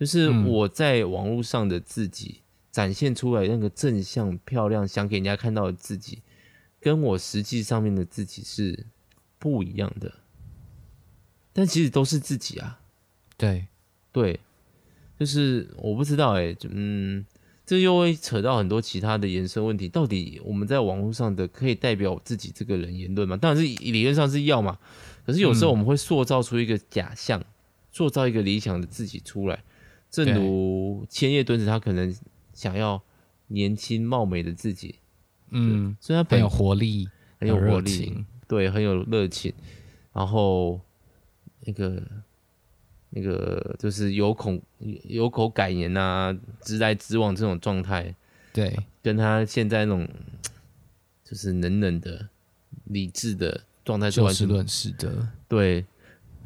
[0.00, 2.40] 就是我在网络上的自己
[2.72, 6.22] 展现出来那个正向、漂亮，想给人家看到的自己，
[6.80, 8.86] 跟我实际上面的自己是
[9.38, 10.10] 不一样的。
[11.52, 12.80] 但其实都是自己啊。
[13.36, 13.66] 对，
[14.10, 14.40] 对，
[15.18, 17.26] 就是我不知道哎、欸，嗯。
[17.66, 19.88] 这又会扯到很多其他的延伸问题。
[19.88, 23.36] 到底我们在网络上的可以代表自己这个人言论吗？
[23.36, 24.76] 当然是理论上是要嘛。
[25.24, 27.44] 可是有时候我们会塑造出一个假象，嗯、
[27.92, 29.62] 塑造一个理想的自己出来。
[30.10, 32.14] 正如千叶敦子，他可能
[32.52, 33.02] 想要
[33.48, 34.96] 年轻貌美的自己，
[35.50, 37.08] 嗯，所以他很有活力，
[37.38, 39.52] 很有活力，对，很有热情。
[40.12, 40.80] 然后
[41.60, 42.02] 那个。
[43.12, 44.56] 那个就是有口
[45.02, 48.14] 有口改言啊，直来直往这种状态，
[48.52, 50.08] 对，跟他现在那种
[51.24, 52.28] 就是冷冷的
[52.84, 55.84] 理智的状态是完全就事论事的，对，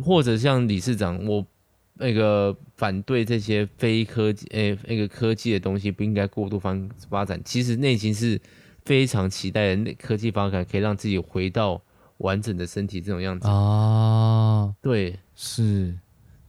[0.03, 1.47] 或者像理事长，我
[1.95, 6.76] 那个反对这些非科技诶、欸，那个科技的东西不应该过度发
[7.09, 8.40] 发展，其实内心是
[8.84, 11.80] 非常期待的科技发展可以让自己回到
[12.18, 13.49] 完整的身体这种样子。
[13.49, 15.97] 啊，对，是。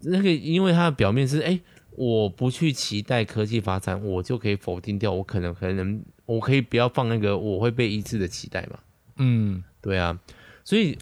[0.01, 8.79] 那个，因为它的表面是，哎、欸，我不去期待科技发展，我就可以否定掉我可能可能，我可以不要放那个我会被医治的期待嘛。
[9.17, 10.19] 嗯，对啊，
[10.63, 10.97] 所以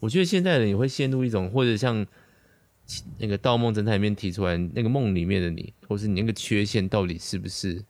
[0.00, 2.06] 我觉得现在人也会陷入一种，或者像
[3.18, 7.82] 那个《盗梦侦探》里面提出来，那个梦里面的你，或是你那个缺陷到底是不是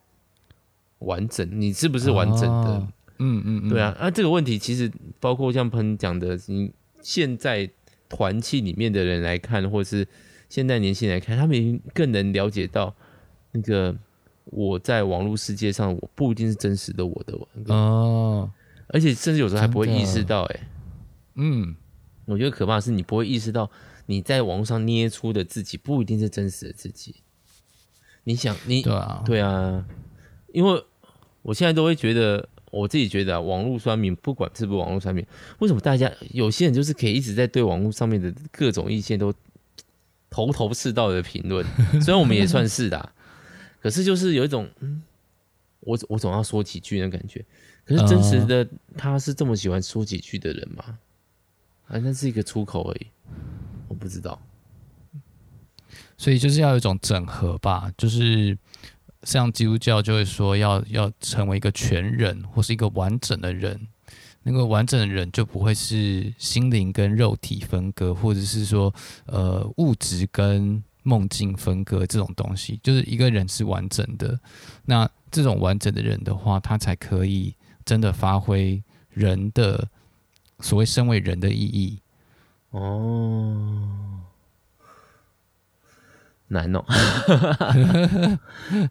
[1.01, 1.49] 完整？
[1.61, 2.71] 你是不是完整的？
[2.71, 2.89] 哦、
[3.19, 4.91] 嗯嗯，嗯对啊，那、啊、这个问题其实
[5.21, 6.73] 包括像喷讲的，你
[7.03, 7.71] 现在
[8.09, 10.07] 团契里面的人来看，或是。
[10.49, 12.95] 现在年轻人来看，他们更能了解到
[13.51, 13.93] 那个
[14.45, 17.37] 我在网络世界上，我不一定是真实的我的
[17.75, 18.49] 哦，
[18.87, 20.61] 而且甚至有时候还不会意识到，哎，
[21.35, 21.75] 嗯，
[22.27, 23.69] 我觉得可怕的是你不会意识到
[24.07, 27.17] 你在网络上捏出的自己不一定是真实的自己。
[28.25, 29.87] 你想，你对啊，对啊，
[30.53, 30.85] 因为
[31.43, 35.25] 我现在都会觉得，我自己觉得啊，网络酸民，不管是不是网络酸民，
[35.61, 39.33] 为什么大家有些人就是可以一直在对网络上面的各种意见都
[40.29, 41.65] 头头是道的评论？
[42.03, 43.13] 虽然我们也算是的，
[43.81, 45.03] 可是就是有一种，嗯，
[45.81, 47.45] 我我总要说几句的感觉。
[47.85, 50.99] 可是真实的他是这么喜欢说几句的人吗？
[51.87, 53.07] 啊，那是一个出口而已，
[53.89, 54.41] 我不知道。
[56.19, 58.57] 所以就是要有一种整合吧，就是
[59.23, 63.79] 像基督教就会说要要成为一个全人或是一个完整的人，
[64.43, 68.93] 那个完整的人就不会是心灵跟肉体分割，或者是说
[69.27, 74.41] 呃物质跟梦境分割这种东西，就是一个人是完整的。
[74.85, 79.87] 那这种完整的人的话，他才可以真的发挥人的
[80.61, 82.01] 所谓身为人的意义。
[82.81, 83.93] 哦。
[86.49, 86.85] 难哦，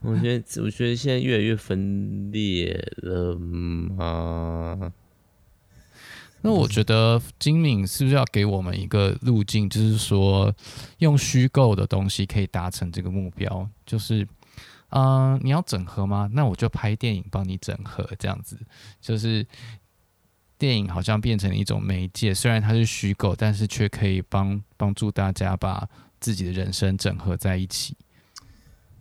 [0.04, 4.92] 我觉得，我觉得现在越来越分裂了嘛。
[6.42, 10.54] 那我觉得金敏是不是要给我们一个路径，就是说
[10.98, 13.70] 用虚构的东西可以达成这个目标？
[13.86, 14.28] 就是，
[14.90, 16.30] 嗯、你要整合吗？
[16.34, 18.60] 那我就拍电影帮你整合，这样子，
[19.00, 19.48] 就是
[20.58, 25.88] 电影好像变成了一种媒介，虽然它是虚构，但是却可以帮帮助大家把。
[26.18, 27.96] 自己的人生整合在一起，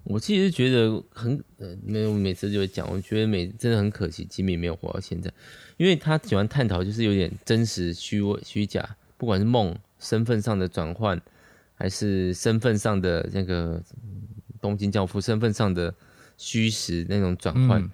[0.03, 5.33] 我其实觉得很呃，没有每次就会讲，我觉得每真的很可惜，吉米没有活到现在，
[5.79, 11.19] 因为他喜欢探讨就是有点真实虚伪虚假，不管是梦身份上的转换，
[11.77, 13.83] 还是身份上的那个
[14.61, 15.95] 东京教父身份上的
[16.37, 17.91] 虚实那种转换，嗯、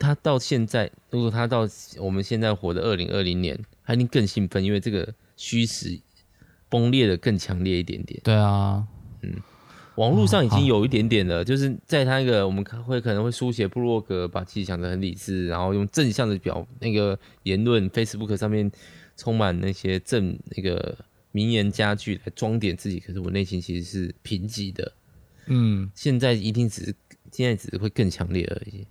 [0.00, 6.00] 他到现在，如果他到我们现在活的二零二零年，他一定更兴奋，因为这个虚实。
[6.72, 8.20] 崩裂的更强烈一点点。
[8.22, 8.86] 对啊，
[9.22, 9.34] 嗯，
[9.96, 18.70] 网络上已经有一点点了，就是在他那个我们会可能会书写部落格，把自己想得很理智，然后用正向的表那个言论，Facebook 上面
[19.16, 20.96] 充满那些正那个
[21.32, 24.92] 名言佳句来装点自己，可是我内心其实是贫瘠的。
[25.46, 26.94] 嗯，现在一定只是
[27.32, 28.86] 现在只是会更强烈而已。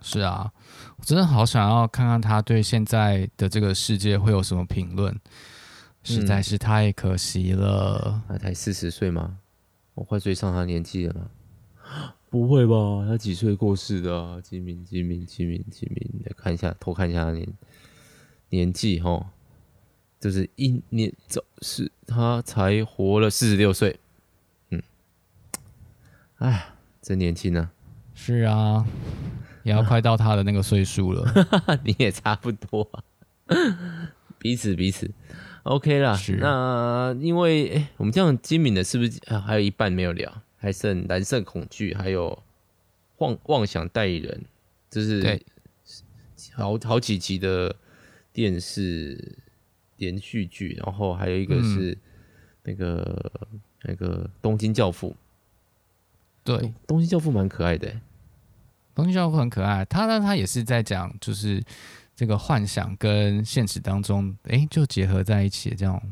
[0.00, 0.52] 是啊，
[0.96, 5.18] 我真的好想要看看他对现在的这个世界会有什么评论。
[6.04, 8.22] 实在是太可惜了。
[8.28, 9.38] 他才四十岁吗？
[9.94, 12.14] 我快追上他年纪了吗？
[12.30, 13.04] 不会吧？
[13.06, 14.40] 他几岁过世的啊？
[14.40, 17.46] 今敏，吉敏，吉敏，吉敏，来看一下，偷看一下他年
[18.50, 19.30] 年纪哈，
[20.20, 23.98] 就是一年早是，他才活了四十六岁。
[24.70, 24.82] 嗯，
[26.36, 26.68] 哎，
[27.02, 27.70] 真年轻啊！
[28.14, 28.86] 是啊，
[29.68, 31.46] 也要快到他的那个岁数了。
[31.84, 33.04] 你也差不多啊，
[34.38, 35.10] 彼此彼此。
[35.64, 40.42] OK 啦，是那因为哎、欸，我们这样精明的是不是还有一半没有聊？
[40.56, 42.42] 还剩蓝色恐惧，还有
[43.18, 44.44] 妄妄想代理人，
[44.90, 45.40] 就是
[46.54, 47.76] 好好几集的
[48.32, 49.36] 电视
[49.98, 51.98] 连续剧，然后还有一个是
[52.62, 55.14] 那个、嗯、那个东京教父。
[56.42, 58.00] 对，东京教父蛮可爱的，
[58.98, 61.62] 东京教父很可爱，他呢他也是在讲就是。
[62.18, 66.02] 这个幻想跟现实当中，哎，就结合在一起的这样，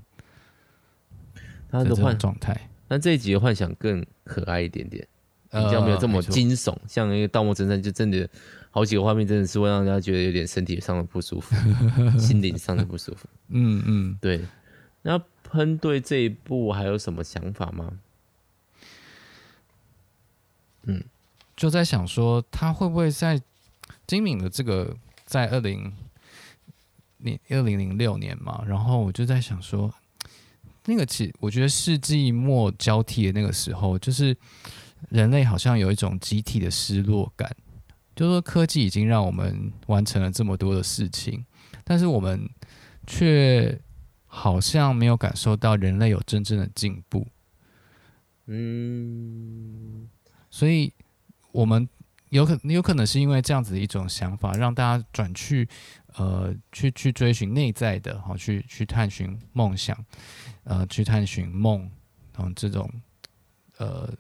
[1.69, 2.71] 他的幻状态。
[2.87, 5.05] 那这一集的幻想更可爱一点点，
[5.51, 6.79] 比较没有这么惊悚。
[6.87, 8.31] 像一个《盗墓侦探》，就真的
[8.71, 11.57] 好几个画面，真的是会让人家觉得有点身体上的不舒服，
[12.21, 13.29] 心灵上的不舒服。
[13.51, 14.45] 嗯嗯，对。
[15.03, 17.99] 那喷对这一部还有什么想法吗？
[20.85, 21.03] 嗯，
[21.57, 23.41] 就在想说，他会不会在
[24.07, 24.97] 金敏的这个。
[25.27, 25.93] 在二零
[27.19, 29.93] 零二零零六年嘛，然后我就在想说，
[30.85, 34.37] 那个其我觉得世纪末交替的那个时候，就是
[35.09, 37.51] 人类好像有一种集体的失落感，
[38.15, 41.45] 就是说科技已经让我们完成了这么多的事情，
[41.83, 42.49] 但是我们
[43.05, 43.77] 却
[44.27, 47.27] 好像没有感受到人类有真正的进步。
[48.47, 50.09] 嗯，
[50.51, 50.93] 所以
[51.57, 51.89] 我们。
[52.31, 55.67] 有可有可能是因为这样子的一种想法，让大家转去
[56.17, 59.97] 呃去去追寻内在的，好去去探寻梦想，
[60.65, 61.89] 呃去探寻梦，
[62.37, 62.91] 然后这种
[63.79, 64.13] 呃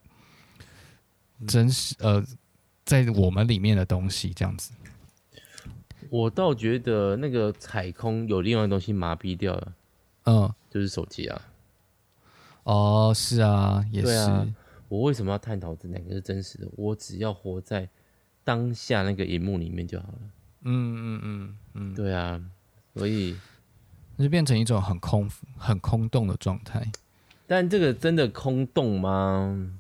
[1.49, 2.25] 真实呃
[2.85, 4.71] 在我们里面的东西这样子。
[6.09, 9.73] 我倒觉得那个踩空有另外的东西麻痹掉了，
[10.27, 11.43] 嗯，就是手机啊。
[12.63, 14.13] 哦，是啊，也是。
[14.13, 14.47] 啊、
[14.89, 16.69] 我为什么要探讨这两个是真实的？
[16.77, 17.89] 我只要活在
[18.45, 20.19] 当下那个荧幕里面就好了。
[20.63, 22.41] 嗯嗯嗯嗯，对啊，
[22.95, 23.37] 所以
[24.19, 26.91] 就变成一种很空、很空洞的状态。
[27.47, 29.79] 但这个真的空洞吗？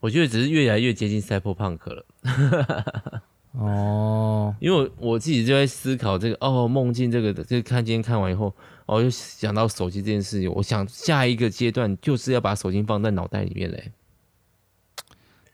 [0.00, 3.22] 我觉得只是越来越接近赛博朋克了。
[3.52, 8.52] 哦，因为我自己就在思考这个哦，梦境这个的，就看今天看完以后，
[8.86, 10.50] 我就想到手机这件事情。
[10.52, 13.92] 我想下一个阶段就是要把手机放在脑袋里面嘞。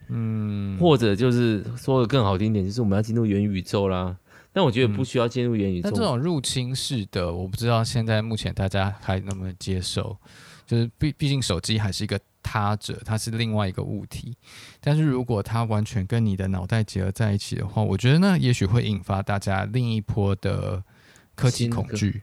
[0.08, 4.16] 嗯，或者就是说的更好听一点，就是我们要进入元宇宙啦。
[4.52, 5.90] 但我觉得不需要进入元宇宙。
[5.90, 10.16] 但这种入侵式的，我不知道现在目前大家还能不能接受。
[10.66, 14.36] 就是毕毕竟手机还是一个他者，它是另外一个物体。
[14.80, 20.82] 但是如果它完全跟你的脑袋结合在一起的话，我觉得那也许会引发大家另一波的
[21.34, 22.22] 科技恐惧。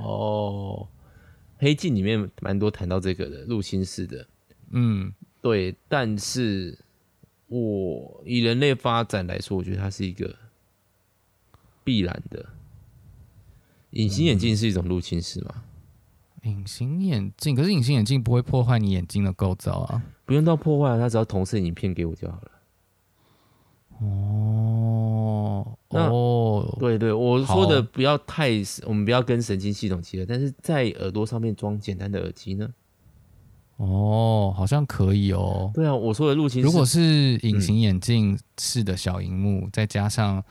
[0.00, 0.86] 哦，
[1.58, 4.24] 黑镜里面蛮多谈到这个的入侵式的，
[4.70, 5.12] 嗯，
[5.42, 5.74] 对。
[5.88, 6.78] 但是
[7.50, 10.34] 我以人类发展来说，我觉得它是一个
[11.84, 12.46] 必然的。
[13.90, 15.64] 隐形眼镜是一种入侵式吗？
[16.44, 20.02] 隐形眼镜，可是隐形眼镜不会破坏你眼睛的构造啊！
[20.24, 22.50] 不用到破坏，它只要同时影片给我就好了。
[23.98, 28.50] 哦，哦，对对，我说的不要太，
[28.86, 32.72] 我们不要跟神经系统结合，但是在耳朵上面装简单的耳机呢？
[33.80, 35.70] 哦，好像可以哦。
[35.74, 37.00] 对啊，我说的入侵，如果是
[37.38, 40.42] 隐形眼镜式的小荧幕，嗯，再加上。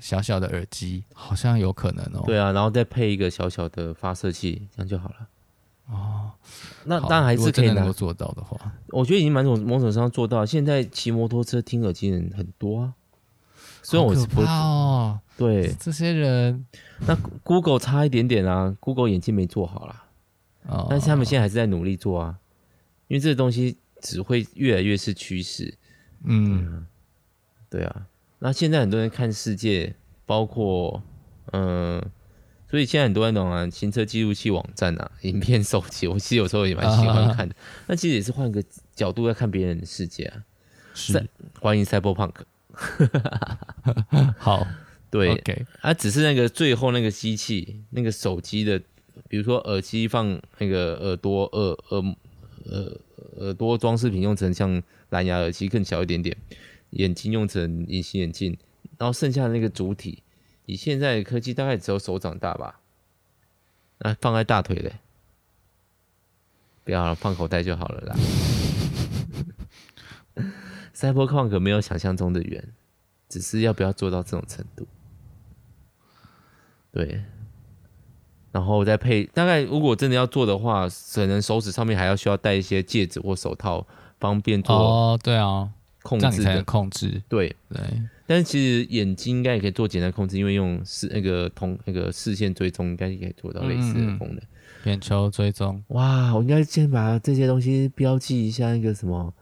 [0.00, 2.22] 小小的耳机好像有可能哦。
[2.24, 5.14] 对啊，然后再配一个小小的发射器，这样就好了。
[5.86, 6.30] 哦，
[6.84, 8.56] 那当然还是可以能够做到的话，
[8.90, 10.46] 我觉得已经蛮种某种上做到。
[10.46, 12.94] 现在骑摩托车听耳机的人很多啊。
[13.82, 16.64] 虽然我是不哦，对这些人，
[17.04, 20.04] 那 Google 差一点点啊，Google 眼镜没做好啦。
[20.68, 22.38] 哦，但是他们现在还是在努力做啊，
[23.08, 25.74] 因为这个东西只会越来越是趋势。
[26.24, 26.86] 嗯，
[27.68, 28.06] 对啊。
[28.38, 29.94] 那现在很多人看世界，
[30.24, 31.02] 包括
[31.52, 32.00] 嗯，
[32.70, 37.56] 所以现在很多人懂啊，行车记录器网站啊，影片手机，我其实有时候也蛮喜欢看的。
[37.86, 38.62] 那、啊、其实也是换个
[38.94, 40.44] 角度在看别人的世界啊。
[40.94, 41.28] 是，
[41.60, 42.46] 欢迎赛博朋克。
[44.38, 44.66] 好，
[45.10, 45.66] 对，OK。
[45.80, 48.80] 啊，只是那个最后那个机器，那个手机的，
[49.28, 52.16] 比如说耳机放那个耳朵耳耳
[52.66, 53.00] 耳
[53.38, 56.36] 耳朵装饰品用成像蓝牙耳机更小一点点。
[56.90, 58.56] 眼睛用成隐形眼镜，
[58.96, 60.22] 然后剩下的那个主体，
[60.64, 62.80] 以现在的科技大概只有手掌大吧？
[63.98, 64.94] 那放在大腿嘞，
[66.84, 68.16] 不要，放口袋就好了啦。
[70.94, 72.72] 赛博朋克没有想象中的远，
[73.28, 74.88] 只是要不要做到这种程度？
[76.90, 77.22] 对，
[78.52, 83.86] 然后再配，大概如果真的要做的话，可能手指上面还要需要戴一些戒指或手套，
[84.18, 84.74] 方便做。
[84.74, 85.70] 哦，对啊。
[86.00, 87.80] 控制的控制，对对，
[88.26, 94.36] 但是其实眼睛应该也可以做简单控制，因为用视那个同那个视线追踪，应该也可以做到类似的功能。
[94.36, 94.42] 嗯、
[94.84, 99.34] 眼球追踪，哇，我应该先把这些东西标记一下，那个什么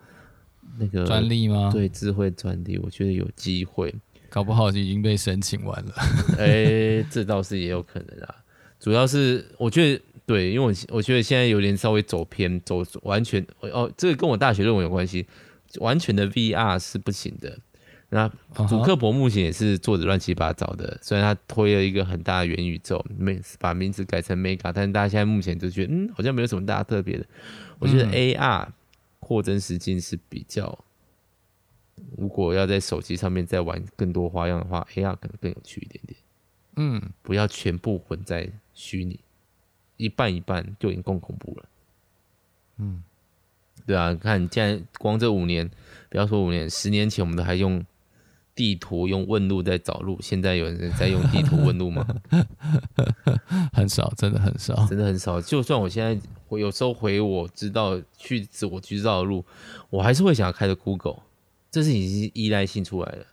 [0.78, 1.70] 那个专利吗？
[1.72, 3.94] 对，智慧专利，我觉得有机会，
[4.28, 5.92] 搞不好已经被申请完了。
[6.38, 8.34] 哎、欸，这倒是也有可能啊。
[8.79, 15.27] 主要是我觉得对，因为我我觉得现在有点稍微走偏，走完全哦，这个跟我大学论文有关系。
[15.81, 17.59] 完全的 VR 是不行的。
[18.09, 18.27] 那
[18.68, 20.99] 祖克伯目前也是做的乱七八糟的。
[21.03, 27.27] 虽然他推了一个很大的元宇宙，没把名字改成 Mega，但是大家现在目前就觉得，嗯，好像没有什么大特别的。
[27.79, 28.68] 我觉得 AR
[29.18, 30.79] 扩增实境是比较，
[32.16, 36.18] 如果要在手机上面再玩更多花样的话，AR 可能更有趣一点点。
[36.77, 39.18] 嗯，不要全部混在虚拟，
[39.97, 41.64] 一半一半就已经够恐怖了。
[42.77, 43.03] 嗯。
[43.87, 45.70] 对啊，看现在光这五年，
[46.09, 47.85] 不要说五年，十年前我们都还用
[48.53, 52.05] 地图、用问路在找路，现在有人在用地图问路吗？
[53.72, 55.41] 很少，真的很少，真的很少。
[55.41, 59.45] 就算我现在我有时候回我知道去自我知道的路，
[59.89, 61.20] 我还是会想要开着 Google，
[61.70, 63.27] 这是已经依赖性出来了。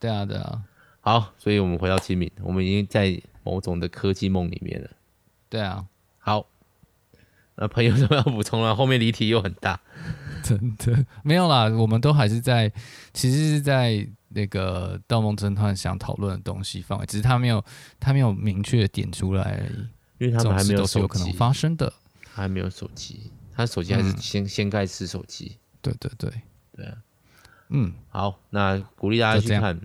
[0.00, 0.64] 对啊，对啊。
[1.02, 4.90] 好，所以我们回到清明，我们已经在某种的科技梦里面了。
[5.48, 5.86] 对啊，
[6.18, 6.46] 好。
[7.56, 8.74] 那朋友有什么要补充了？
[8.74, 9.78] 后面离题又很大，
[10.42, 11.68] 真的没有啦。
[11.68, 12.72] 我们都还是在，
[13.12, 17.62] 其实是在那个《盗梦侦探》想讨论的东西范围，只是他没有，
[17.98, 19.86] 他没有明确的点出来而已。
[20.24, 21.92] 因为他们还没有手机，有可能发生的，
[22.34, 25.58] 他还没有手机，他手机还是掀掀盖式手机。
[25.82, 26.30] 对对对
[26.74, 26.96] 对啊，
[27.68, 29.78] 嗯，好，那鼓励大家去看。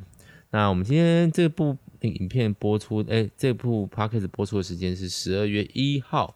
[0.51, 6.35] 那我们今天这部影片播出，哎、欸，这部 podcast 播出的时间是十二月一号。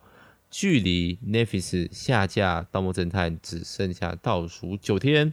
[0.52, 5.32] 距离 Netflix 下架《盗墓侦探》只剩下倒数九天。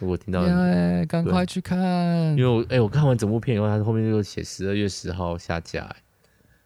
[0.00, 0.42] 我听到，
[1.06, 2.36] 赶快去看！
[2.36, 5.96] 因为我哎、欸，我看完整部片以后，他后面就写十二月十号下架、欸。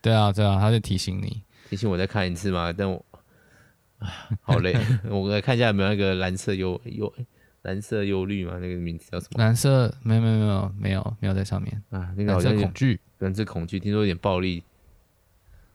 [0.00, 2.72] 对啊，对啊，他就提醒你，提醒我再看一次嘛。
[2.72, 3.04] 但我
[4.40, 4.76] 好累，
[5.08, 7.14] 我来看一下有没有那个蓝色忧忧
[7.62, 8.58] 蓝色忧虑吗？
[8.60, 9.42] 那个名字叫什么？
[9.42, 12.12] 蓝色没有没有没有没有没有在上面啊。
[12.16, 14.62] 那个好像恐惧，蓝色恐惧，听说有点暴力，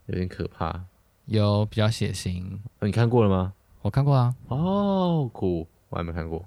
[0.07, 0.83] 有点可怕，
[1.25, 2.43] 有比较血腥。
[2.79, 3.53] 哦、你看过了吗？
[3.81, 4.35] 我看过啊。
[4.47, 6.45] 哦，酷，我还没看过。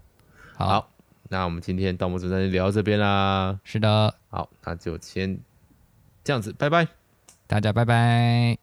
[0.55, 0.67] 好。
[0.67, 0.91] 好
[1.33, 3.61] 那我们今天《盗墓侦探》就聊到这边啦。
[3.63, 5.39] 是的，好，那就先
[6.25, 6.89] 这样子，拜拜，
[7.47, 8.59] 大家拜拜。